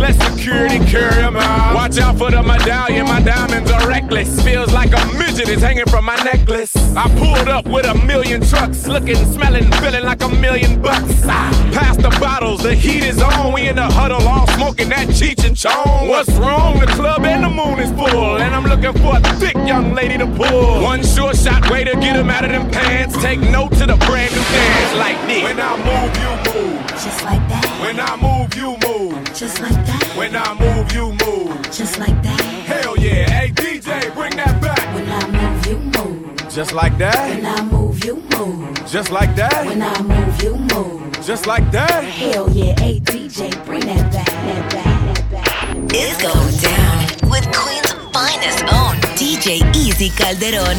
Let 0.04 0.20
security 0.20 0.80
carry 0.84 1.22
'em 1.22 1.34
out. 1.38 1.74
Watch 1.74 1.98
out 1.98 2.18
for 2.18 2.30
the 2.30 2.42
medallion, 2.42 3.06
my 3.06 3.20
diamonds 3.22 3.70
are 3.70 3.88
reckless. 3.88 4.28
Feels 4.42 4.70
like 4.70 4.92
a 4.92 5.02
midget 5.16 5.48
is 5.48 5.62
hanging 5.62 5.86
from 5.86 6.04
my 6.04 6.16
necklace. 6.16 6.76
I 6.94 7.08
pulled 7.20 7.48
up 7.48 7.64
with 7.64 7.86
a 7.86 7.94
million 7.94 8.46
trucks, 8.46 8.86
looking, 8.86 9.16
smelling, 9.32 9.64
feeling 9.80 10.04
like 10.04 10.22
a 10.22 10.28
million 10.28 10.82
bucks. 10.82 11.22
Ah, 11.24 11.50
Pass 11.72 11.96
the 11.96 12.10
bottles, 12.20 12.62
the 12.62 12.74
heat 12.74 13.02
is 13.02 13.22
on. 13.22 13.54
We 13.54 13.66
in 13.66 13.76
the 13.76 13.88
huddle, 13.98 14.20
all 14.28 14.46
smoking 14.48 14.90
that 14.90 15.08
Cheech 15.08 15.42
and 15.42 15.56
Chong. 15.56 16.06
What's 16.06 16.32
wrong? 16.32 16.80
The 16.80 16.86
club 16.98 17.24
and 17.24 17.42
the 17.42 17.48
moon 17.48 17.78
is 17.78 17.90
full, 17.92 18.36
and 18.42 18.54
I'm 18.54 18.66
looking 18.66 18.92
for 19.02 19.16
a 19.16 19.22
thick 19.40 19.56
young 19.66 19.94
lady 19.94 20.18
to 20.18 20.26
pull. 20.26 20.82
One 20.82 21.02
sure 21.02 21.32
shot 21.32 21.70
way 21.70 21.82
to 21.82 21.94
get 21.96 22.14
'em 22.16 22.28
out 22.28 22.44
of 22.44 22.50
them 22.50 22.68
pants. 22.70 23.16
Take 23.22 23.40
note 23.40 23.72
to 23.78 23.86
the 23.86 23.96
brand 24.06 24.32
new 24.36 24.44
dance 24.52 24.94
like 25.04 25.18
this. 25.26 25.44
When 25.44 25.58
I 25.58 25.72
move, 25.88 26.12
you 26.22 26.32
move. 26.52 26.86
Just 27.04 27.24
like 27.24 27.48
that. 27.48 27.64
When 27.80 27.98
I 27.98 28.16
move, 28.16 28.54
you 28.54 28.76
move. 28.86 29.32
Just 29.32 29.60
like 29.60 29.86
that. 29.86 29.93
When 30.16 30.36
I 30.36 30.54
move, 30.58 30.92
you 30.92 31.12
move. 31.24 31.62
Just 31.70 31.98
like 31.98 32.22
that. 32.22 32.40
Hell 32.66 32.96
yeah. 32.98 33.28
Hey 33.30 33.50
DJ, 33.50 34.14
bring 34.14 34.36
that 34.36 34.60
back. 34.60 34.94
When 34.94 35.08
I 35.08 35.22
move, 35.30 35.66
you 35.66 35.78
move. 35.78 36.50
Just 36.50 36.72
like 36.72 36.96
that. 36.98 37.30
When 37.30 37.46
I 37.46 37.62
move, 37.62 38.04
you 38.04 38.16
move. 38.38 38.86
Just 38.86 39.10
like 39.10 39.34
that. 39.36 39.66
When 39.66 39.82
I 39.82 40.02
move, 40.02 40.42
you 40.42 40.56
move. 40.56 41.04
Just 41.24 41.46
like 41.46 41.70
that. 41.72 42.04
Hell 42.04 42.50
yeah, 42.50 42.78
hey 42.78 43.00
DJ, 43.00 43.50
bring 43.64 43.80
that 43.86 44.12
back, 44.12 44.26
that 44.26 44.72
back, 44.72 45.30
that 45.30 45.30
back. 45.30 45.76
It's 45.90 46.20
going 46.20 46.56
down 46.60 47.30
with 47.30 47.44
Queen's 47.56 47.92
finest 48.12 48.62
own 48.64 48.96
DJ 49.16 49.64
Easy 49.74 50.10
Calderon. 50.10 50.78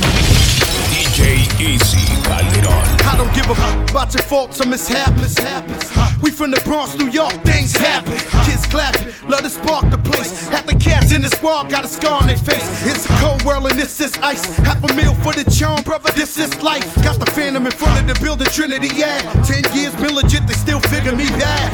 DJ 0.94 1.50
Easy 1.60 2.15
Calderon. 2.26 2.86
I 3.06 3.14
don't 3.18 3.34
give 3.34 3.50
a 3.50 3.56
fuck 3.56 3.90
about 3.92 4.14
your 4.14 4.24
faults 4.24 4.60
or 4.62 4.68
mishaps. 4.68 5.38
We 6.22 6.32
from 6.32 6.52
the 6.52 6.62
Bronx, 6.66 6.98
New 6.98 7.10
York, 7.10 7.34
things 7.44 7.72
happen. 7.76 8.18
Kids 8.46 8.66
clapping, 8.66 9.14
love 9.30 9.42
to 9.42 9.50
spark 9.50 9.90
the 9.90 9.98
place. 9.98 10.48
Half 10.50 10.66
the 10.66 10.76
cats 10.76 11.14
in 11.14 11.22
the 11.22 11.30
squad 11.30 11.70
got 11.70 11.86
a 11.86 11.88
scar 11.88 12.22
on 12.22 12.28
their 12.28 12.38
face. 12.38 12.66
It's 12.86 13.06
a 13.06 13.14
cold 13.20 13.44
world 13.44 13.68
and 13.70 13.80
this 13.80 14.02
is 14.02 14.14
ice. 14.24 14.44
Half 14.58 14.84
a 14.84 14.94
meal 14.94 15.14
for 15.24 15.34
the 15.34 15.50
charm, 15.52 15.84
brother. 15.84 16.12
This 16.14 16.38
is 16.38 16.50
life. 16.64 16.88
Got 17.04 17.20
the 17.20 17.30
phantom 17.32 17.66
in 17.66 17.72
front 17.72 18.00
of 18.02 18.08
the 18.08 18.20
building, 18.24 18.48
Trinity, 18.48 18.90
yeah. 18.96 19.22
Ten 19.44 19.64
years 19.76 19.94
been 19.96 20.16
legit, 20.16 20.48
they 20.48 20.54
still 20.54 20.80
figure 20.80 21.16
me 21.16 21.28
bad. 21.38 21.70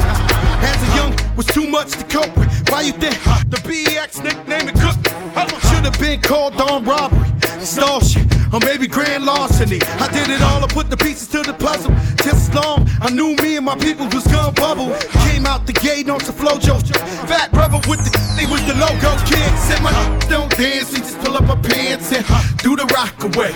As 0.62 0.78
a 0.88 0.96
young, 0.96 1.36
was 1.36 1.46
too 1.46 1.66
much 1.66 1.92
to 1.92 2.04
cope 2.04 2.36
with. 2.36 2.50
Why 2.70 2.82
you 2.82 2.92
think 2.92 3.16
the 3.48 3.56
BX 3.64 4.22
nickname 4.22 4.68
it 4.68 4.76
cook? 4.76 5.71
Should 5.82 5.94
have 5.94 6.00
been 6.00 6.20
called 6.20 6.60
on 6.60 6.84
robbery, 6.84 7.28
shit, 7.58 8.54
or 8.54 8.60
maybe 8.60 8.86
grand 8.86 9.24
larceny. 9.24 9.80
I 9.98 10.06
did 10.12 10.30
it 10.30 10.40
all, 10.40 10.62
I 10.62 10.68
put 10.68 10.88
the 10.90 10.96
pieces 10.96 11.26
to 11.34 11.42
the 11.42 11.54
puzzle. 11.54 11.90
Just 12.22 12.50
as 12.50 12.54
long, 12.54 12.88
I 13.00 13.10
knew 13.10 13.34
me 13.42 13.56
and 13.56 13.66
my 13.66 13.74
people 13.74 14.06
was 14.06 14.24
gonna 14.28 14.52
bubble. 14.52 14.94
Came 15.26 15.44
out 15.44 15.66
the 15.66 15.72
gate 15.72 16.08
on 16.08 16.20
some 16.20 16.36
Flo-Jo. 16.36 16.78
Fat 17.26 17.50
brother 17.50 17.80
with 17.90 17.98
the 17.98 18.14
he 18.38 18.46
was 18.46 18.64
the 18.64 18.74
logo 18.74 19.10
kid. 19.26 19.50
Said 19.58 19.82
my 19.82 19.90
don't 20.30 20.56
dance, 20.56 20.94
he 20.94 20.98
just 20.98 21.18
pull 21.18 21.36
up 21.36 21.46
my 21.46 21.56
pants 21.56 22.12
and 22.12 22.24
do 22.62 22.76
the 22.76 22.86
rock 22.94 23.18
away. 23.24 23.50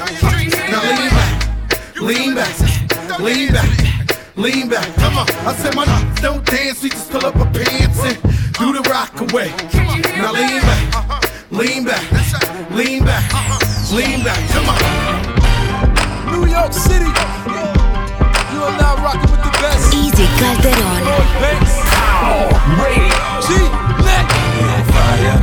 Now 0.66 0.82
lean 0.82 1.14
back, 1.14 1.94
lean 1.94 2.34
back, 2.34 3.20
lean 3.20 3.52
back, 3.52 4.34
lean 4.34 4.68
back. 4.68 4.94
Come 4.96 5.18
on, 5.18 5.30
I 5.46 5.54
said 5.54 5.76
my 5.76 5.86
don't 6.22 6.44
dance, 6.44 6.82
he 6.82 6.88
just 6.88 7.08
pull 7.08 7.24
up 7.24 7.36
my 7.36 7.46
pants 7.52 8.02
and 8.02 8.20
do 8.58 8.72
the 8.72 8.82
rock 8.90 9.14
away. 9.20 9.54
Now 10.18 10.32
lean 10.32 10.60
back, 10.60 11.25
lean 11.56 11.84
back, 11.84 12.04
lean 12.70 13.02
back, 13.02 13.24
lean 13.90 14.22
back. 14.22 14.38
Come 14.50 14.68
on. 14.68 14.76
New 16.30 16.46
York 16.52 16.72
City. 16.72 17.08
You 18.52 18.60
are 18.60 18.76
now 18.76 18.96
rocking 19.02 19.30
with 19.30 19.42
the 19.42 19.52
best. 19.64 19.94
Easy 19.94 20.26
Calderon. 20.36 21.00
G, 23.46 23.56
let. 24.04 24.26
We 24.52 24.68
on 24.68 24.84
fire. 24.92 25.38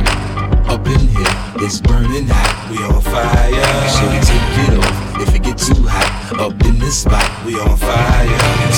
Up 0.72 0.86
in 0.86 1.00
here, 1.00 1.66
it's 1.66 1.80
burning 1.80 2.28
hot. 2.28 2.70
We 2.70 2.78
on 2.78 3.02
fire. 3.02 3.50
Should 3.90 4.10
we 4.14 4.20
take 4.22 4.58
it 4.68 4.78
off 4.78 5.20
if 5.20 5.34
it 5.34 5.42
get 5.42 5.58
too 5.58 5.82
hot? 5.82 6.38
Up 6.38 6.64
in 6.64 6.78
this 6.78 7.02
spot, 7.02 7.26
we 7.44 7.58
on 7.58 7.76
fire. 7.76 8.26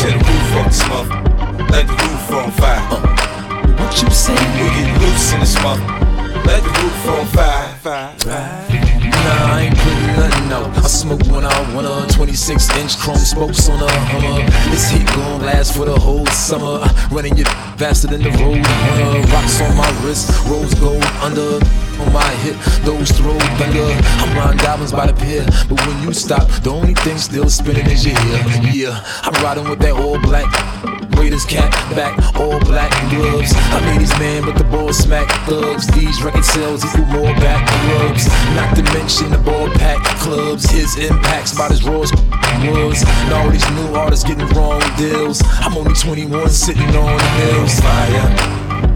Tear 0.01 0.16
the 0.16 0.24
roof 0.24 0.57
off, 0.57 0.72
smoke. 0.72 1.11
Let 1.68 1.87
the 1.87 1.93
roof 1.93 2.30
on 2.32 2.51
fire. 2.53 2.80
what 3.76 4.03
you 4.03 4.11
say? 4.11 4.32
We 4.32 4.68
get 4.72 5.01
loose 5.03 5.32
in 5.34 5.41
the 5.41 5.47
smoke. 5.47 6.06
Smoke 11.07 11.45
out, 11.45 11.75
one 11.75 11.87
of 11.87 12.09
26 12.09 12.77
inch 12.79 12.99
chrome 12.99 13.17
spokes 13.17 13.69
on 13.69 13.81
a 13.81 13.89
Hummer. 13.89 14.45
This 14.71 14.91
heat 14.91 15.07
gon' 15.07 15.43
last 15.43 15.77
for 15.77 15.85
the 15.85 15.99
whole 15.99 16.27
summer. 16.27 16.85
Running 17.13 17.37
your 17.37 17.47
faster 17.79 18.09
than 18.09 18.23
the 18.23 18.31
road 18.31 18.59
runner. 18.67 19.21
Rocks 19.31 19.61
on 19.61 19.77
my 19.77 19.89
wrist, 20.03 20.31
rose 20.47 20.75
gold 20.75 21.05
under. 21.23 21.65
On 22.03 22.13
my 22.13 22.31
hip, 22.43 22.57
those 22.85 23.11
throw 23.13 23.39
thunder. 23.57 23.89
I'm 24.21 24.37
riding 24.37 24.59
diamonds 24.59 24.93
by 24.93 25.07
the 25.07 25.15
pier, 25.15 25.47
but 25.69 25.81
when 25.87 26.03
you 26.03 26.13
stop, 26.13 26.49
the 26.63 26.71
only 26.71 26.95
thing 26.95 27.19
still 27.19 27.49
spinning 27.49 27.87
is 27.87 28.05
your 28.05 28.19
ear. 28.27 28.45
Yeah, 28.73 29.05
I'm 29.23 29.35
riding 29.45 29.69
with 29.69 29.79
that 29.79 29.93
all 29.93 30.21
black. 30.21 30.95
Raiders 31.27 31.45
cap 31.45 31.72
back, 31.97 32.14
all 32.37 32.61
black 32.61 32.93
gloves. 33.11 33.51
I 33.74 33.81
made 33.83 34.01
these 34.01 34.16
man 34.16 34.45
but 34.45 34.55
the 34.55 34.62
ball 34.62 34.93
smack 34.93 35.27
thugs. 35.45 35.89
These 35.89 36.22
record 36.22 36.45
sales 36.45 36.85
equal 36.85 37.05
more 37.07 37.35
back 37.43 37.66
rubs. 37.99 38.29
Not 38.55 38.77
to 38.77 38.85
mention 38.95 39.31
the 39.33 39.39
ball 39.39 39.68
pack 39.70 39.99
clubs. 40.22 40.70
His 40.70 40.97
impacts 40.97 41.53
about 41.53 41.72
as 41.72 41.83
raw 41.83 42.03
as 42.03 42.12
was. 42.12 43.03
And 43.03 43.33
all 43.35 43.51
these 43.51 43.68
new 43.72 43.97
artists 43.97 44.24
getting 44.24 44.47
wrong 44.55 44.81
deals. 44.97 45.43
I'm 45.59 45.77
only 45.77 45.95
21 45.95 46.49
sitting 46.49 46.95
on 46.95 47.18
hills. 47.43 47.74
Fire. 47.81 48.31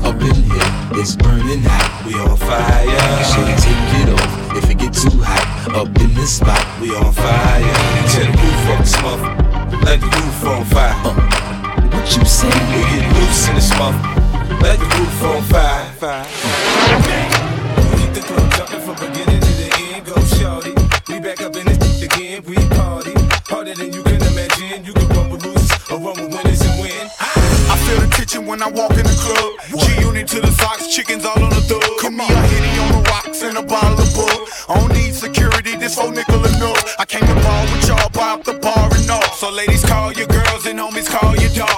Up 0.07 0.23
in 0.23 0.35
here, 0.47 0.71
it's 1.03 1.17
burning 1.17 1.67
hot. 1.67 2.07
We 2.07 2.15
on 2.15 2.37
fire. 2.37 3.27
Should 3.27 3.59
take 3.59 4.07
it 4.07 4.15
off 4.15 4.57
if 4.57 4.71
it 4.71 4.79
get 4.79 4.95
too 4.95 5.19
hot? 5.19 5.75
Up 5.75 5.89
in 5.99 6.15
this 6.15 6.37
spot, 6.37 6.63
we 6.81 6.95
on 6.95 7.13
fire. 7.13 7.75
Tear 8.07 8.31
the 8.31 8.39
roof 8.39 8.71
off, 8.79 8.87
smoke. 8.87 9.83
Let 9.83 10.01
the 10.01 10.07
roof 10.07 10.45
on 10.45 10.65
fire. 10.67 11.01
what 11.11 11.40
you 12.17 12.25
say? 12.25 12.49
We 12.49 12.83
get 12.91 13.07
loose 13.15 13.49
in 13.49 13.55
this 13.55 13.69
smoke. 13.69 13.95
Let 14.63 14.79
the 14.79 14.87
roof 14.97 15.23
on 15.23 15.43
fire. 15.45 15.85
fire. 16.01 16.25
Keep 17.99 18.13
the 18.15 18.21
club 18.21 18.53
jumping 18.55 18.81
from 18.81 18.97
beginning 18.97 19.41
to 19.41 19.53
the 19.61 19.69
end. 19.95 20.07
Go 20.07 20.17
shorty. 20.37 20.75
We 21.09 21.21
back 21.21 21.41
up 21.41 21.57
in 21.57 21.67
this 21.67 22.03
again. 22.03 22.43
We 22.45 22.57
party 22.77 23.15
harder 23.47 23.75
than 23.75 23.93
you 23.93 24.03
can 24.03 24.23
imagine. 24.23 24.85
You 24.85 24.93
can 24.93 25.09
run 25.09 25.31
with 25.31 25.45
losers 25.45 25.71
or 25.91 25.99
run 25.99 26.17
with 26.19 26.35
winners 26.35 26.63
and 26.63 26.81
win. 26.81 27.07
I 27.21 27.77
feel 27.85 28.01
the 28.01 28.09
tension 28.11 28.47
when 28.47 28.63
I 28.63 28.71
walk 28.71 28.93
in 28.93 29.05
the 29.05 29.17
club. 29.21 29.81
G 29.81 30.01
unit 30.01 30.27
to 30.29 30.41
the 30.41 30.51
socks, 30.53 30.95
chickens 30.95 31.25
all 31.25 31.43
on 31.43 31.51
the 31.51 31.61
thug. 31.63 31.90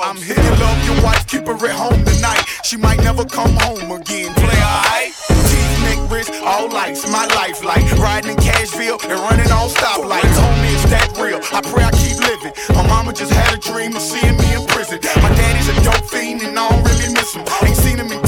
I'm 0.01 0.17
here 0.17 0.37
to 0.37 0.55
love 0.57 0.79
your 0.85 1.03
wife, 1.03 1.27
keep 1.27 1.47
her 1.47 1.55
at 1.55 1.77
home 1.77 2.05
tonight. 2.05 2.45
She 2.65 2.77
might 2.77 2.99
never 3.03 3.25
come 3.25 3.53
home 3.61 3.91
again. 3.93 4.33
Play 4.35 4.61
alright. 4.63 5.13
Teeth, 5.49 5.75
neck, 5.85 6.11
wrist, 6.11 6.33
all 6.45 6.69
lights, 6.69 7.09
my 7.11 7.27
life 7.37 7.63
like 7.65 7.85
riding 7.99 8.33
in 8.33 8.37
Cashville 8.37 8.99
and 9.05 9.19
running 9.29 9.51
on 9.53 9.69
stoplights. 9.69 10.37
Homie, 10.41 10.73
it's 10.75 10.89
that 10.91 11.13
real. 11.19 11.41
I 11.53 11.61
pray 11.61 11.85
I 11.85 11.91
keep 11.93 12.19
living. 12.19 12.53
My 12.75 12.87
mama 12.89 13.13
just 13.13 13.33
had 13.33 13.55
a 13.55 13.61
dream 13.61 13.95
of 13.95 14.03
seeing 14.03 14.37
me 14.37 14.55
in 14.55 14.67
prison. 14.69 15.01
My 15.21 15.29
daddy's 15.35 15.69
a 15.69 15.75
dope 15.85 16.09
fiend 16.09 16.43
and 16.43 16.59
I 16.59 16.69
don't 16.69 16.85
really 16.85 17.13
miss 17.13 17.35
him. 17.35 17.45
Ain't 17.63 17.77
seen 17.77 17.99
him 17.99 18.11
in 18.13 18.23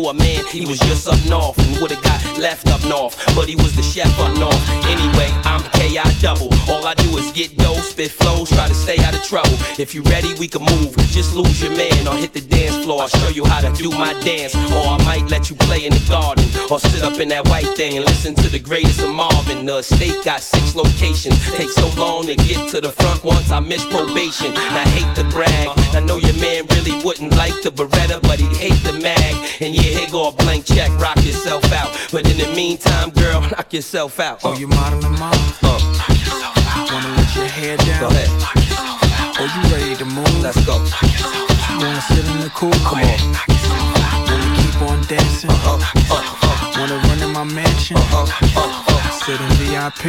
knew 0.00 0.08
a 0.08 0.14
man, 0.14 0.44
he 0.46 0.66
was 0.66 0.78
just 0.80 1.08
up 1.08 1.18
north 1.28 1.58
and 1.58 1.80
would've 1.80 2.02
got 2.02 2.20
left 2.38 2.68
up 2.68 2.82
north. 2.84 3.16
But 3.34 3.48
he 3.48 3.56
was 3.56 3.74
the 3.76 3.82
chef 3.82 4.10
up 4.18 4.36
north. 4.38 4.60
Anyway, 4.86 5.28
I'm 5.44 5.62
KI 5.76 6.00
double. 6.20 6.48
All 6.70 6.86
I 6.86 6.94
do 6.94 7.16
is 7.18 7.30
get 7.32 7.56
dough, 7.56 7.80
spit 7.80 8.10
flows, 8.10 8.50
try 8.50 8.68
to 8.68 8.74
stay 8.74 8.98
out 9.04 9.14
of 9.14 9.22
trouble. 9.22 9.56
If 9.78 9.94
you 9.94 10.02
ready, 10.02 10.32
we 10.34 10.48
can 10.48 10.62
move. 10.62 10.96
Just 11.10 11.34
lose 11.34 11.62
your 11.62 11.74
man 11.76 12.06
or 12.06 12.14
hit 12.14 12.32
the 12.32 12.40
dance 12.40 12.84
floor. 12.84 13.02
I'll 13.02 13.08
show 13.08 13.28
you 13.28 13.44
how 13.44 13.60
to 13.60 13.72
do 13.82 13.90
my 13.90 14.12
dance. 14.20 14.54
Or 14.54 14.84
I 14.96 14.98
might 15.04 15.30
let 15.30 15.50
you 15.50 15.56
play 15.56 15.84
in 15.84 15.92
the 15.92 16.04
garden. 16.08 16.44
Or 16.70 16.78
sit 16.78 17.02
up 17.02 17.18
in 17.18 17.28
that 17.28 17.48
white 17.48 17.68
thing 17.76 17.96
and 17.96 18.06
listen 18.06 18.34
to 18.36 18.48
the 18.48 18.58
greatest 18.58 19.00
of 19.00 19.14
Marvin. 19.14 19.66
The 19.66 19.82
state 19.82 20.24
got 20.24 20.40
six 20.40 20.74
locations. 20.74 21.36
Takes 21.56 21.74
so 21.74 21.88
long 22.00 22.26
to 22.26 22.36
get 22.36 22.70
to 22.70 22.80
the 22.80 22.92
front 22.92 23.24
once 23.24 23.50
I 23.50 23.60
miss 23.60 23.84
probation. 23.84 24.48
And 24.48 24.74
I 24.84 24.86
hate 24.96 25.14
to 25.16 25.24
brag. 25.30 25.68
I 25.94 26.00
know 26.00 26.16
your 26.16 26.36
man 26.40 26.66
really 26.76 27.02
wouldn't 27.04 27.36
like 27.36 27.60
the 27.62 27.70
Beretta, 27.70 28.22
but 28.22 28.38
he'd 28.38 28.56
hate 28.56 28.82
the 28.84 28.94
mag. 28.94 29.34
And 29.60 29.74
yeah, 29.74 29.89
here 29.90 30.08
go 30.10 30.28
a 30.28 30.32
blank 30.32 30.64
check, 30.66 30.90
rock 30.98 31.16
yourself 31.16 31.64
out. 31.72 31.90
But 32.12 32.30
in 32.30 32.38
the 32.38 32.48
meantime, 32.54 33.10
girl, 33.10 33.40
knock 33.40 33.72
yourself 33.72 34.20
out. 34.20 34.40
Oh, 34.44 34.56
you 34.56 34.68
modeling 34.68 35.18
mom? 35.18 35.32
Uh. 35.62 35.78
Knock 35.98 36.08
yourself 36.08 36.56
out. 36.76 36.92
Wanna 36.92 37.08
let 37.16 37.34
your 37.36 37.46
hair 37.46 37.76
down? 37.76 38.00
Go 38.00 38.08
ahead. 38.08 38.28
Knock 38.40 38.54
yourself 38.54 39.02
out. 39.02 39.36
Oh, 39.40 39.46
you 39.54 39.62
ready 39.74 39.96
to 39.96 40.04
move? 40.04 40.42
Let's 40.42 40.64
go. 40.64 40.78
Knock 40.78 41.02
yourself 41.02 41.70
You 41.70 41.86
wanna 41.86 42.00
sit 42.02 42.24
in 42.26 42.40
the 42.40 42.50
cool? 42.54 42.72
Come 42.86 43.00
on. 43.00 43.32
Knock 43.32 43.48
yourself 43.48 43.96
out. 44.06 44.30
Wanna 44.30 44.48
keep 44.56 44.82
on 44.82 44.98
dancing? 45.06 45.50
Uh 45.50 45.54
huh. 45.54 45.78
Uh 46.10 46.22
huh. 46.22 46.80
Wanna 46.80 46.96
run 47.08 47.22
in 47.22 47.32
my 47.32 47.44
mansion? 47.44 47.96
Uh 47.96 48.26
huh. 48.26 48.60
Uh 48.60 49.10
Sit 49.24 49.40
in 49.40 49.50
VIP? 49.58 50.02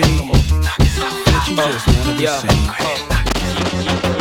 But 1.28 1.48
you 1.48 1.56
just 1.56 1.88
wanna 1.88 2.18
be 2.18 2.28
seen. 2.28 4.21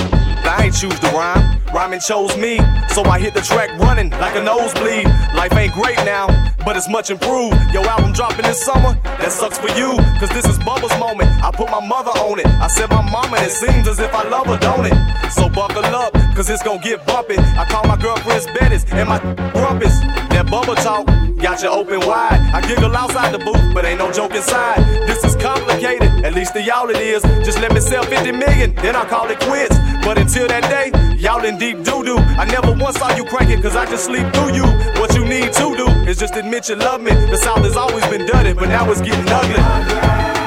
I 0.51 0.65
ain't 0.65 0.75
choose 0.75 0.99
the 0.99 1.07
rhyme, 1.15 1.63
rhyming 1.73 2.01
chose 2.01 2.37
me. 2.37 2.59
So 2.89 3.05
I 3.05 3.21
hit 3.21 3.35
the 3.35 3.41
track 3.41 3.71
running 3.79 4.11
like 4.11 4.35
a 4.35 4.43
nosebleed. 4.43 5.07
Life 5.33 5.53
ain't 5.53 5.73
great 5.73 5.97
now, 5.99 6.27
but 6.65 6.77
it's 6.77 6.89
much 6.89 7.09
improved. 7.09 7.55
Your 7.73 7.87
album 7.87 8.13
dropping 8.13 8.43
this 8.43 8.61
summer, 8.61 8.99
that 9.05 9.31
sucks 9.31 9.59
for 9.59 9.71
you. 9.79 9.95
Cause 10.19 10.29
this 10.31 10.45
is 10.47 10.59
Bubba's 10.59 10.99
moment. 10.99 11.31
I 11.41 11.53
put 11.53 11.71
my 11.71 11.79
mother 11.79 12.11
on 12.27 12.41
it. 12.41 12.47
I 12.47 12.67
said 12.67 12.91
my 12.91 13.01
mama, 13.01 13.37
it 13.39 13.53
seems 13.53 13.87
as 13.87 14.01
if 14.01 14.13
I 14.13 14.29
love 14.29 14.47
her, 14.47 14.59
don't 14.59 14.87
it? 14.87 14.99
So 15.31 15.49
buckle 15.49 15.85
up, 15.85 16.15
cause 16.35 16.51
it's 16.51 16.65
gonna 16.65 16.83
get 16.83 17.07
bumpy. 17.07 17.39
I 17.39 17.65
call 17.71 17.85
my 17.85 17.97
girlfriends 17.97 18.47
Bettis 18.47 18.85
and 18.91 19.09
my 19.09 19.21
grumpets. 19.55 20.01
That 20.35 20.47
Bubba 20.47 20.75
talk, 20.83 21.07
got 21.41 21.63
you 21.63 21.69
open 21.69 22.01
wide. 22.01 22.39
I 22.53 22.61
giggle 22.67 22.95
outside 22.95 23.33
the 23.33 23.39
booth, 23.39 23.75
but 23.75 23.85
ain't 23.85 23.99
no 23.99 24.13
joke 24.13 24.35
inside. 24.35 24.79
This 25.09 25.25
is 25.25 25.37
complicated, 25.37 26.25
at 26.25 26.35
least 26.35 26.53
to 26.55 26.63
y'all 26.63 26.89
it 26.91 26.97
is. 26.97 27.23
Just 27.45 27.61
let 27.61 27.73
me 27.73 27.81
sell 27.81 28.05
50 28.05 28.33
million, 28.33 28.75
then 28.77 28.95
I'll 28.95 29.07
call 29.07 29.31
it 29.31 29.41
quits. 29.41 29.77
But 30.05 30.19
until 30.19 30.49
that 30.49 30.65
day, 30.69 30.93
y'all 31.17 31.45
in 31.45 31.59
deep 31.59 31.83
doo 31.83 32.05
doo. 32.05 32.19
I 32.19 32.45
never 32.45 32.73
once 32.73 32.99
saw 32.99 33.15
you 33.17 33.25
cranking, 33.25 33.63
cause 33.63 33.77
I 33.77 33.87
just 33.87 34.05
sleep 34.05 34.33
through 34.35 34.55
you. 34.55 34.67
What 35.01 35.15
you 35.15 35.25
need 35.25 35.53
to 35.55 35.77
do 35.77 35.89
is 36.09 36.19
just 36.19 36.37
admit 36.37 36.69
you 36.69 36.77
love 36.77 37.01
me. 37.01 37.13
The 37.13 37.37
South 37.37 37.65
has 37.65 37.77
always 37.77 38.07
been 38.07 38.27
dirty, 38.27 38.53
but 38.53 38.69
now 38.69 38.91
it's 38.91 39.01
getting 39.01 39.29
ugly. 39.29 40.40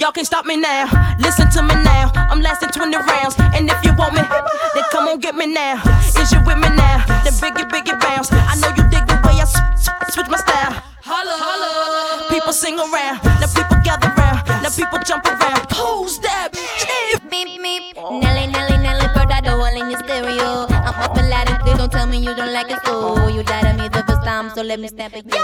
Y'all 0.00 0.12
can't 0.12 0.26
stop 0.26 0.46
me 0.46 0.56
now. 0.56 0.88
Listen 1.18 1.50
to 1.50 1.62
me 1.62 1.74
now. 1.84 2.10
I'm 2.14 2.40
lasting 2.40 2.70
20 2.70 2.96
rounds. 2.96 3.36
And 3.54 3.68
if 3.68 3.84
you 3.84 3.92
want 3.94 4.14
me, 4.14 4.22
then 4.74 4.84
come 4.90 5.06
on 5.08 5.18
get 5.18 5.34
me 5.34 5.46
now. 5.46 5.76
Is 6.18 6.32
you 6.32 6.40
with 6.40 6.56
me 6.56 6.68
now? 6.72 7.04
Then 7.22 7.34
biggie, 7.36 7.68
biggie 7.68 8.00
bounce. 8.00 8.32
I 8.32 8.54
know 8.60 8.68
you 8.76 8.88
dig 8.88 9.04
the 9.06 9.14
way 9.28 9.36
I 9.36 9.42
s- 9.42 9.56
s- 9.76 10.14
switch 10.14 10.28
my 10.28 10.38
style. 10.38 10.72
Holla, 11.04 11.36
holla. 11.36 12.28
People 12.30 12.52
sing 12.54 12.78
around. 12.78 13.20
Now 13.40 13.48
people 13.54 13.76
gather 13.84 14.08
round. 14.16 14.40
Now 14.62 14.70
people 14.70 14.98
jump 15.04 15.26
around. 15.26 15.68
Who's 15.72 16.18
that? 16.20 16.48
Beep, 17.30 17.60
beep. 17.62 17.96
Nelly, 17.96 18.46
Nelly, 18.48 18.78
Nelly, 18.78 19.06
bird, 19.14 19.30
I 19.30 19.40
all 19.52 19.64
in 19.66 19.90
your 19.90 19.98
stereo. 20.00 20.66
I'm 20.70 20.96
up 21.04 21.16
and 21.16 21.28
loud 21.28 21.50
and 21.50 21.60
clear, 21.62 21.76
don't 21.76 21.92
tell 21.92 22.06
me 22.06 22.18
you 22.18 22.34
don't 22.34 22.52
like 22.54 22.70
it, 22.70 22.80
so 22.86 23.28
you 23.28 23.42
died 23.42 23.66
on 23.66 23.76
me 23.76 23.88
the 23.88 23.98
first 23.98 23.99
time, 24.24 24.50
so 24.50 24.62
let 24.62 24.80
me 24.80 24.88
stamp 24.88 25.16
it, 25.16 25.24
yo. 25.26 25.38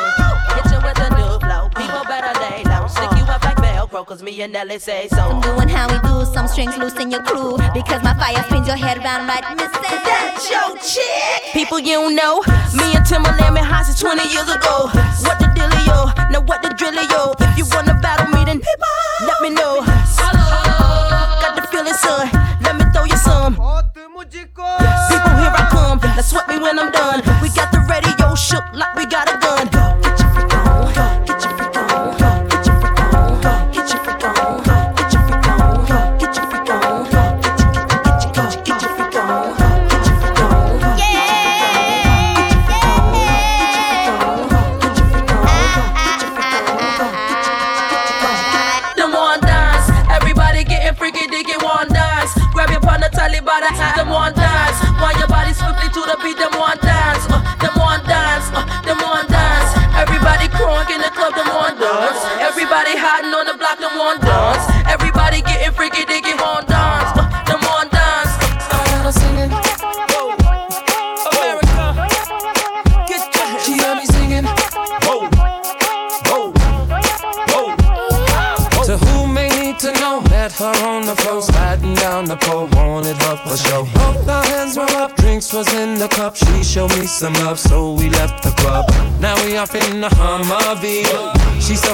Hit 0.54 0.66
you 0.72 0.80
with 0.84 0.98
a 1.00 1.08
new 1.16 1.38
flow. 1.40 1.68
People 1.74 2.04
better 2.08 2.32
lay 2.40 2.64
low. 2.64 2.86
Stick 2.86 3.10
you 3.18 3.24
up 3.24 3.42
like 3.44 3.56
Velcro, 3.56 4.06
cause 4.06 4.22
me 4.22 4.40
and 4.42 4.52
Nelly 4.52 4.78
say 4.78 5.08
so. 5.08 5.22
I'm 5.22 5.40
doing 5.40 5.68
how 5.68 5.86
we 5.88 5.98
do, 6.08 6.24
some 6.32 6.48
strings 6.48 6.76
loose 6.78 6.98
in 7.00 7.10
your 7.10 7.22
crew. 7.22 7.56
Because 7.74 8.02
my 8.02 8.14
fire 8.14 8.42
spins 8.44 8.66
your 8.66 8.76
head 8.76 8.98
round 8.98 9.28
right, 9.28 9.44
Mrs. 9.44 9.82
That's 10.04 10.50
your 10.50 10.76
chick. 10.78 11.52
People 11.52 11.78
you 11.78 11.94
don't 11.94 12.14
know, 12.14 12.40
me 12.74 12.94
and 12.96 13.04
Timbaland 13.06 13.54
been 13.54 13.64
hot 13.64 13.86
since 13.86 14.00
20 14.00 14.22
years 14.32 14.48
ago. 14.48 14.88
What 15.24 15.38
the 15.38 15.48
dealio? 15.56 16.12
Now 16.30 16.40
what 16.42 16.62
the 16.62 16.70
drillio? 16.70 17.34
If 17.40 17.58
you 17.58 17.64
wanna 17.72 17.94
battle 18.00 18.25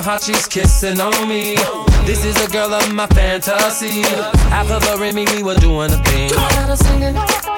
hot, 0.02 0.22
she's 0.22 0.46
kissing 0.46 1.00
on 1.00 1.28
me. 1.28 1.56
This 2.04 2.24
is 2.24 2.36
a 2.44 2.48
girl 2.50 2.72
of 2.72 2.92
my 2.92 3.06
fantasy. 3.08 4.02
After 4.50 4.78
the 4.80 4.98
Remy, 4.98 5.26
we 5.34 5.42
were 5.42 5.54
doing 5.54 5.90
a 5.92 6.02
thing. 6.04 6.30
She 6.30 7.51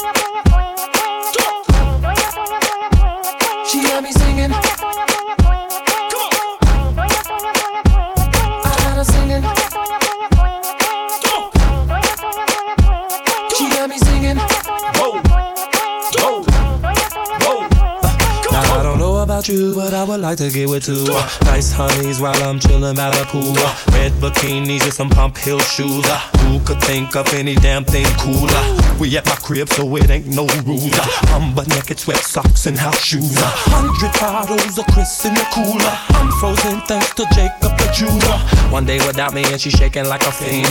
would 20.14 20.22
like 20.22 20.38
to 20.38 20.48
get 20.48 20.68
with 20.68 20.84
two 20.84 21.04
uh, 21.08 21.28
nice 21.42 21.72
honeys 21.72 22.20
while 22.20 22.40
I'm 22.44 22.60
chilling 22.60 22.94
by 22.94 23.10
the 23.10 23.24
pool. 23.24 23.54
Uh, 23.58 23.74
red 23.92 24.12
bikinis 24.12 24.84
and 24.84 24.92
some 24.92 25.10
pump 25.10 25.36
heel 25.36 25.58
shoes. 25.58 26.04
Uh, 26.06 26.18
who 26.38 26.60
could 26.60 26.80
think 26.82 27.16
of 27.16 27.32
any 27.34 27.56
damn 27.56 27.84
thing 27.84 28.06
cooler? 28.18 28.62
We 29.00 29.16
at 29.16 29.26
my 29.26 29.34
crib, 29.34 29.68
so 29.70 29.96
it 29.96 30.08
ain't 30.10 30.28
no 30.28 30.46
rules. 30.64 30.94
I'm 31.34 31.52
butt 31.52 31.68
naked, 31.68 31.98
sweat 31.98 32.18
socks 32.18 32.66
and 32.66 32.78
house 32.78 33.02
shoes. 33.02 33.34
Hundred 33.34 34.12
bottles 34.20 34.78
of 34.78 34.86
Chris 34.94 35.24
in 35.24 35.34
the 35.34 35.46
cooler. 35.52 35.94
I'm 36.10 36.30
frozen 36.38 36.80
thanks 36.86 37.12
to 37.14 37.26
Jacob 37.34 37.76
the 37.76 37.90
jeweler. 37.92 38.38
One 38.70 38.86
day 38.86 38.98
without 38.98 39.34
me 39.34 39.42
and 39.44 39.60
she 39.60 39.70
shaking 39.70 40.06
like 40.06 40.22
a 40.22 40.32
fiend. 40.32 40.68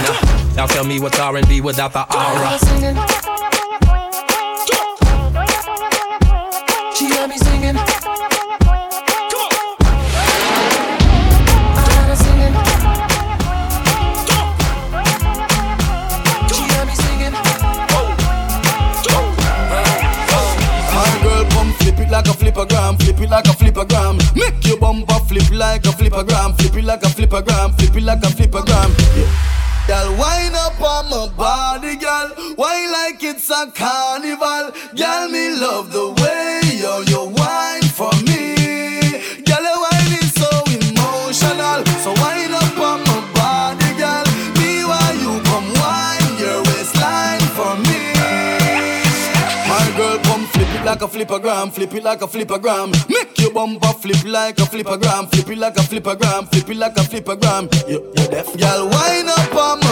Now 0.55 0.67
tell 0.67 0.85
me 0.85 1.01
what's 1.01 1.19
R&B 1.19 1.59
without 1.59 1.91
the 1.91 2.03
aura. 2.03 3.32
Flip 23.03 23.19
it 23.19 23.29
like 23.29 23.45
a 23.45 23.49
flippergram. 23.49 24.15
Make 24.35 24.65
your 24.65 24.79
bumper 24.79 25.19
flip 25.27 25.51
like 25.51 25.85
a 25.85 25.89
flippergram, 25.89 26.55
flip 26.59 26.75
it 26.77 26.85
like 26.85 27.03
a 27.03 27.07
flippergram, 27.07 27.75
flip 27.77 27.95
it 27.95 28.03
like 28.03 28.23
a 28.23 28.27
flippergram. 28.27 28.89
Yeah. 29.17 29.53
Girl, 29.85 30.15
wind 30.15 30.55
up 30.55 30.79
on 30.79 31.09
my 31.09 31.27
body, 31.35 31.97
girl. 31.97 32.31
Wine 32.57 32.91
like 32.91 33.21
it's 33.21 33.49
a 33.49 33.69
carnival. 33.75 34.71
Girl, 34.95 35.27
me 35.27 35.55
love 35.59 35.91
the 35.91 36.22
a 51.03 51.07
flippergram, 51.07 51.71
flip 51.71 51.93
it 51.93 52.03
like 52.03 52.21
a 52.21 52.27
flippergram. 52.27 52.91
Make 53.09 53.37
your 53.37 53.51
bumper 53.51 53.87
flip 53.87 54.23
like 54.23 54.57
a 54.59 54.63
flippergram, 54.63 55.29
flip 55.29 55.49
it 55.49 55.57
like 55.57 55.77
a 55.77 55.81
flippergram, 55.81 56.49
flip 56.49 56.69
it 56.69 56.77
like 56.77 56.97
a 56.97 57.01
flippergram. 57.01 57.89
You, 57.89 58.11
you 58.15 58.27
deaf, 58.27 58.57
girl. 58.57 58.89
Wind 58.89 59.29
up 59.29 59.55
on 59.55 59.82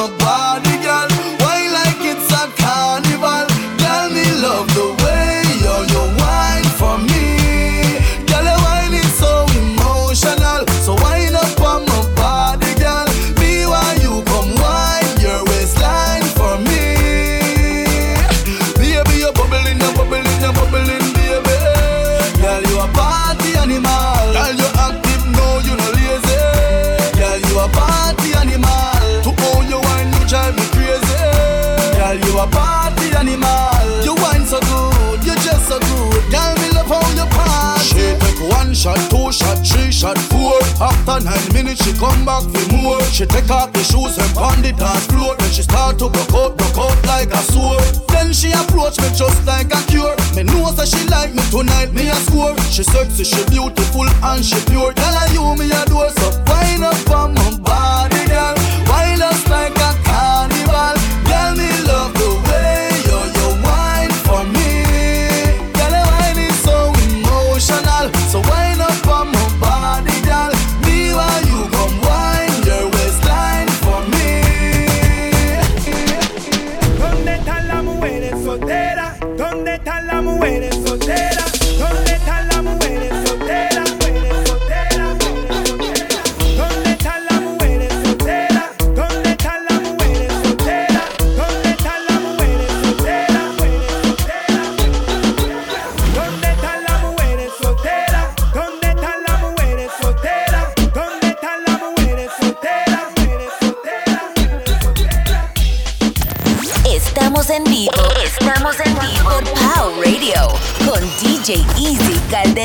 animal. 33.21 34.01
You 34.01 34.15
wine 34.17 34.45
so 34.45 34.59
good, 34.65 35.21
you 35.21 35.35
just 35.45 35.69
so 35.69 35.77
good. 35.77 36.21
Girl, 36.33 36.53
me 36.57 36.69
love 36.73 36.89
how 36.89 37.05
you 37.13 37.27
pass. 37.29 37.85
She 37.85 38.01
take 38.17 38.41
one 38.49 38.73
shot, 38.73 38.97
two 39.09 39.31
shot, 39.31 39.61
three 39.61 39.91
shot, 39.91 40.17
four. 40.33 40.57
After 40.81 41.21
nine 41.21 41.47
minutes, 41.53 41.85
she 41.85 41.93
come 41.93 42.25
back 42.25 42.43
for 42.49 42.65
more. 42.73 43.01
She 43.13 43.25
take 43.25 43.49
off 43.49 43.71
the 43.73 43.83
shoes 43.83 44.17
and 44.17 44.31
pound 44.33 44.65
the 44.65 44.73
dance 44.73 45.05
floor. 45.05 45.35
Then 45.37 45.51
she 45.51 45.61
start 45.61 45.99
to 45.99 46.09
broke 46.09 46.33
out, 46.33 46.57
broke 46.57 46.79
out 46.81 46.97
like 47.05 47.29
a 47.29 47.41
sword. 47.53 47.85
Then 48.09 48.33
she 48.33 48.51
approach 48.51 48.97
me 48.97 49.09
just 49.13 49.45
like 49.45 49.69
a 49.69 49.81
cure. 49.85 50.17
Me 50.35 50.43
know 50.43 50.73
that 50.73 50.89
she 50.89 51.05
like 51.07 51.33
me 51.37 51.43
tonight, 51.53 51.93
me 51.93 52.09
a 52.09 52.17
score. 52.25 52.57
She 52.73 52.83
sexy, 52.83 53.23
she 53.23 53.41
beautiful 53.53 54.09
and 54.09 54.43
she 54.43 54.57
pure. 54.65 54.93
Girl, 54.97 55.15
I 55.21 55.29
you 55.29 55.45
me 55.59 55.69
adore, 55.69 56.09
so 56.17 56.27
wind 56.49 56.83
up 56.83 57.09
on 57.13 57.33
my 57.37 57.49
body, 57.61 58.25
girl. 58.25 58.55
Wild 58.89 59.21
as 59.21 59.43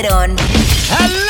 ¡Hello! 0.08 1.25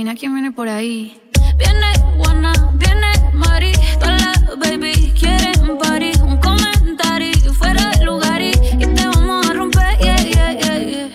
adivina 0.00 0.14
quién 0.14 0.32
viene 0.32 0.50
por 0.50 0.66
ahí. 0.66 1.20
Viene 1.58 1.92
Juana, 2.16 2.52
viene 2.74 3.06
Mari, 3.34 3.72
todas 3.98 4.22
las 4.22 4.58
baby 4.58 5.12
quieren 5.18 5.76
party. 5.78 6.12
Un 6.22 6.38
comentario 6.38 7.52
fuera 7.52 7.90
de 7.90 8.04
lugar 8.06 8.40
y, 8.40 8.52
te 8.52 9.06
vamos 9.06 9.46
a 9.46 9.52
romper, 9.52 9.98
yeah, 9.98 10.16
yeah, 10.16 10.52
yeah, 10.52 10.78
yeah. 10.78 11.08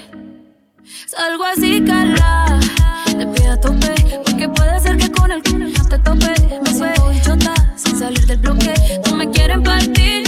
Salgo 1.07 1.45
así, 1.45 1.83
cala, 1.83 2.59
te 3.05 3.25
pido 3.25 3.53
a 3.53 3.59
tope, 3.59 4.21
porque 4.23 4.49
puede 4.49 4.79
ser 4.79 4.97
que 4.97 5.11
con 5.11 5.31
el 5.31 5.41
te 5.41 5.99
tope. 5.99 6.33
Me 6.63 6.71
siento 6.71 7.11
chota 7.23 7.53
sin 7.75 7.97
salir 7.97 8.25
del 8.27 8.38
bloque, 8.38 8.73
no 9.09 9.15
me 9.15 9.29
quieren 9.31 9.63
partir. 9.63 10.24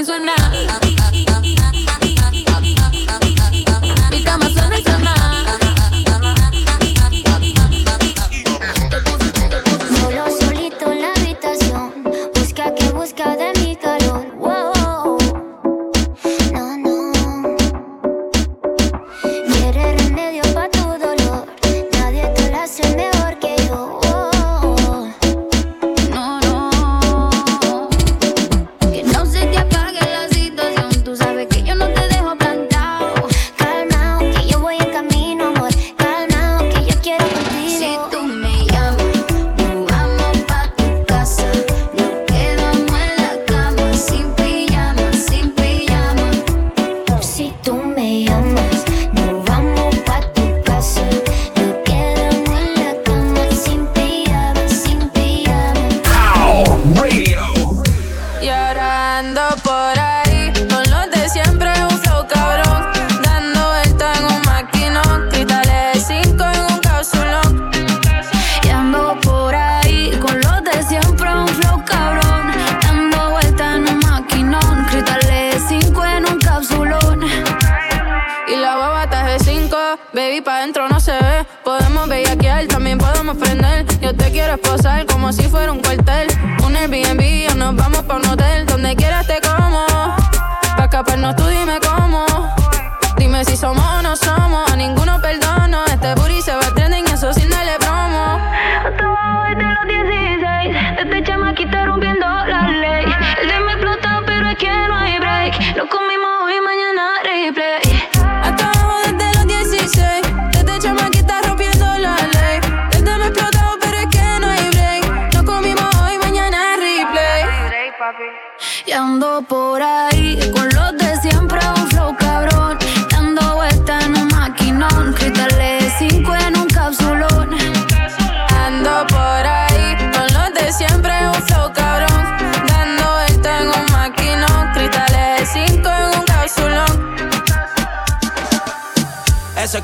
times 0.00 0.08
when 0.08 0.28
I 0.28 0.49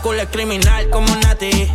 Culo 0.02 0.22
es 0.22 0.28
criminal 0.28 0.90
como 0.90 1.14
Nati. 1.16 1.70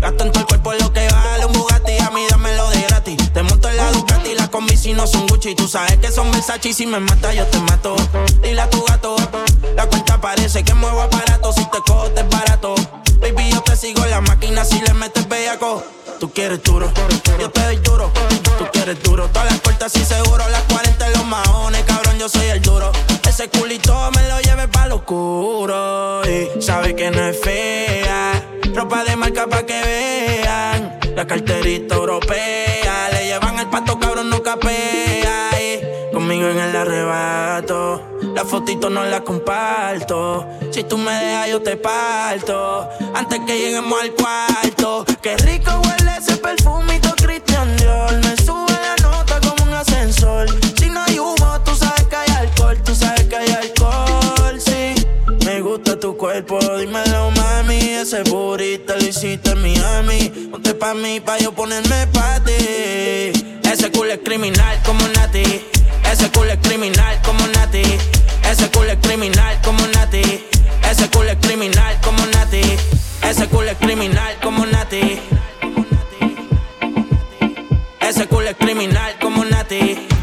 Gasto 0.00 0.24
en 0.24 0.32
todo 0.32 0.40
el 0.40 0.46
cuerpo 0.46 0.72
lo 0.74 0.92
que 0.92 1.08
vale 1.08 1.46
un 1.46 1.52
Bugatti. 1.52 1.98
A 1.98 2.10
mí 2.10 2.22
dámelo 2.28 2.68
de 2.70 2.82
gratis. 2.82 3.32
Te 3.32 3.42
monto 3.42 3.68
en 3.68 3.76
la 3.76 3.90
Ducati, 3.92 4.34
las 4.34 4.48
combi 4.48 4.76
si 4.76 4.92
no 4.92 5.06
son 5.06 5.26
Gucci. 5.26 5.54
Tú 5.54 5.68
sabes 5.68 5.96
que 5.98 6.10
son 6.10 6.30
Versace 6.30 6.68
y 6.68 6.74
si 6.74 6.86
me 6.86 7.00
mata 7.00 7.32
yo 7.32 7.46
te 7.46 7.58
mato. 7.60 7.96
Dile 8.42 8.60
a 8.60 8.70
tu 8.70 8.82
gato, 8.84 9.16
la 9.76 9.86
cuenta 9.86 10.20
parece 10.20 10.64
que 10.64 10.74
muevo 10.74 11.02
aparato. 11.02 11.52
Si 11.52 11.64
te 11.64 11.78
cojo 11.86 12.10
te 12.10 12.20
es 12.20 12.28
barato. 12.28 12.74
Baby, 13.20 13.50
yo 13.50 13.62
te 13.62 13.76
sigo 13.76 14.04
en 14.04 14.10
la 14.10 14.20
máquina 14.20 14.64
si 14.64 14.80
le 14.80 14.92
metes 14.94 15.28
bellaco. 15.28 15.82
Tú 16.24 16.32
quieres 16.32 16.62
duro, 16.62 16.90
yo 17.38 17.50
te 17.50 17.60
doy 17.60 17.76
duro. 17.76 18.10
Tú 18.56 18.64
quieres 18.72 19.02
duro, 19.02 19.28
todas 19.28 19.44
las 19.44 19.60
puertas 19.60 19.94
y 19.94 20.02
seguro. 20.06 20.42
Las 20.48 20.62
40 20.72 21.06
en 21.06 21.12
los 21.12 21.26
maones, 21.26 21.82
cabrón, 21.82 22.18
yo 22.18 22.30
soy 22.30 22.46
el 22.46 22.62
duro. 22.62 22.90
Ese 23.28 23.50
culito 23.50 24.10
me 24.12 24.26
lo 24.26 24.40
lleve 24.40 24.66
pa' 24.68 24.86
lo 24.86 24.96
oscuro. 24.96 26.22
Y 26.24 26.62
sabe 26.62 26.96
que 26.96 27.10
no 27.10 27.26
es 27.26 27.38
fea. 27.38 28.42
Ropa 28.74 29.04
de 29.04 29.16
marca 29.16 29.46
pa' 29.46 29.66
que 29.66 29.78
vean. 29.82 30.98
La 31.14 31.26
carterita 31.26 31.96
europea. 31.96 33.10
Le 33.12 33.26
llevan 33.26 33.58
el 33.58 33.68
pato, 33.68 33.98
cabrón, 33.98 34.30
no 34.30 34.42
capea. 34.42 35.50
Y 35.60 36.10
conmigo 36.10 36.48
en 36.48 36.58
el 36.58 36.74
arrebato. 36.74 38.13
La 38.34 38.44
fotito 38.44 38.90
no 38.90 39.04
la 39.04 39.22
comparto. 39.22 40.44
Si 40.72 40.82
tú 40.82 40.98
me 40.98 41.12
dejas, 41.12 41.50
yo 41.50 41.62
te 41.62 41.76
parto. 41.76 42.88
Antes 43.14 43.40
que 43.46 43.56
lleguemos 43.56 44.02
al 44.02 44.12
cuarto. 44.12 45.04
Qué 45.22 45.36
rico 45.36 45.70
huele 45.70 46.16
ese 46.18 46.36
perfumito 46.38 47.14
Christian 47.22 47.76
Dior. 47.76 48.12
Me 48.24 48.36
sube 48.36 48.72
la 48.72 48.96
nota 49.08 49.40
como 49.40 49.62
un 49.70 49.74
ascensor. 49.74 50.48
Si 50.76 50.90
no 50.90 51.00
hay 51.06 51.20
humo, 51.20 51.60
tú 51.64 51.76
sabes 51.76 52.02
que 52.04 52.16
hay 52.16 52.30
alcohol. 52.30 52.76
Tú 52.84 52.94
sabes 52.94 53.22
que 53.24 53.36
hay 53.36 53.50
alcohol, 53.50 54.60
sí. 54.60 55.06
Me 55.44 55.60
gusta 55.60 55.96
tu 56.00 56.16
cuerpo, 56.16 56.58
dímelo, 56.76 57.30
mami. 57.30 57.78
Ese 57.78 58.24
burrito 58.24 58.93
hiciste 59.24 59.50
en 59.50 59.62
Miami. 59.62 60.48
Ponte 60.50 60.74
pa' 60.74 60.94
mí, 60.94 61.20
pa' 61.20 61.38
yo 61.38 61.52
ponerme 61.52 62.06
pa' 62.08 62.40
ti. 62.44 62.52
Ese 63.72 63.90
culo 63.90 64.12
es 64.12 64.20
criminal 64.24 64.80
como 64.84 65.06
Nati. 65.08 65.42
Ese 66.12 66.30
culo 66.30 66.52
es 66.52 66.58
criminal 66.58 67.20
como 67.24 67.46
Nati. 67.48 67.82
Ese 68.50 68.68
culo 68.70 68.92
es 68.92 68.98
criminal 68.98 69.58
como 69.64 69.86
Nati. 69.86 70.44
Ese 70.90 71.08
culo 71.08 71.30
es 71.30 71.38
criminal 71.40 71.98
como 72.02 72.26
Nati. 72.26 72.62
Ese 73.22 73.46
culo 73.48 73.70
es 73.70 73.78
criminal 73.78 74.36
como 74.42 74.66
Nati. 74.66 75.20
Ese 78.00 78.26
culo 78.26 78.48
es 78.50 78.56
criminal 78.56 79.16
como 79.20 79.44
Nati. 79.44 80.13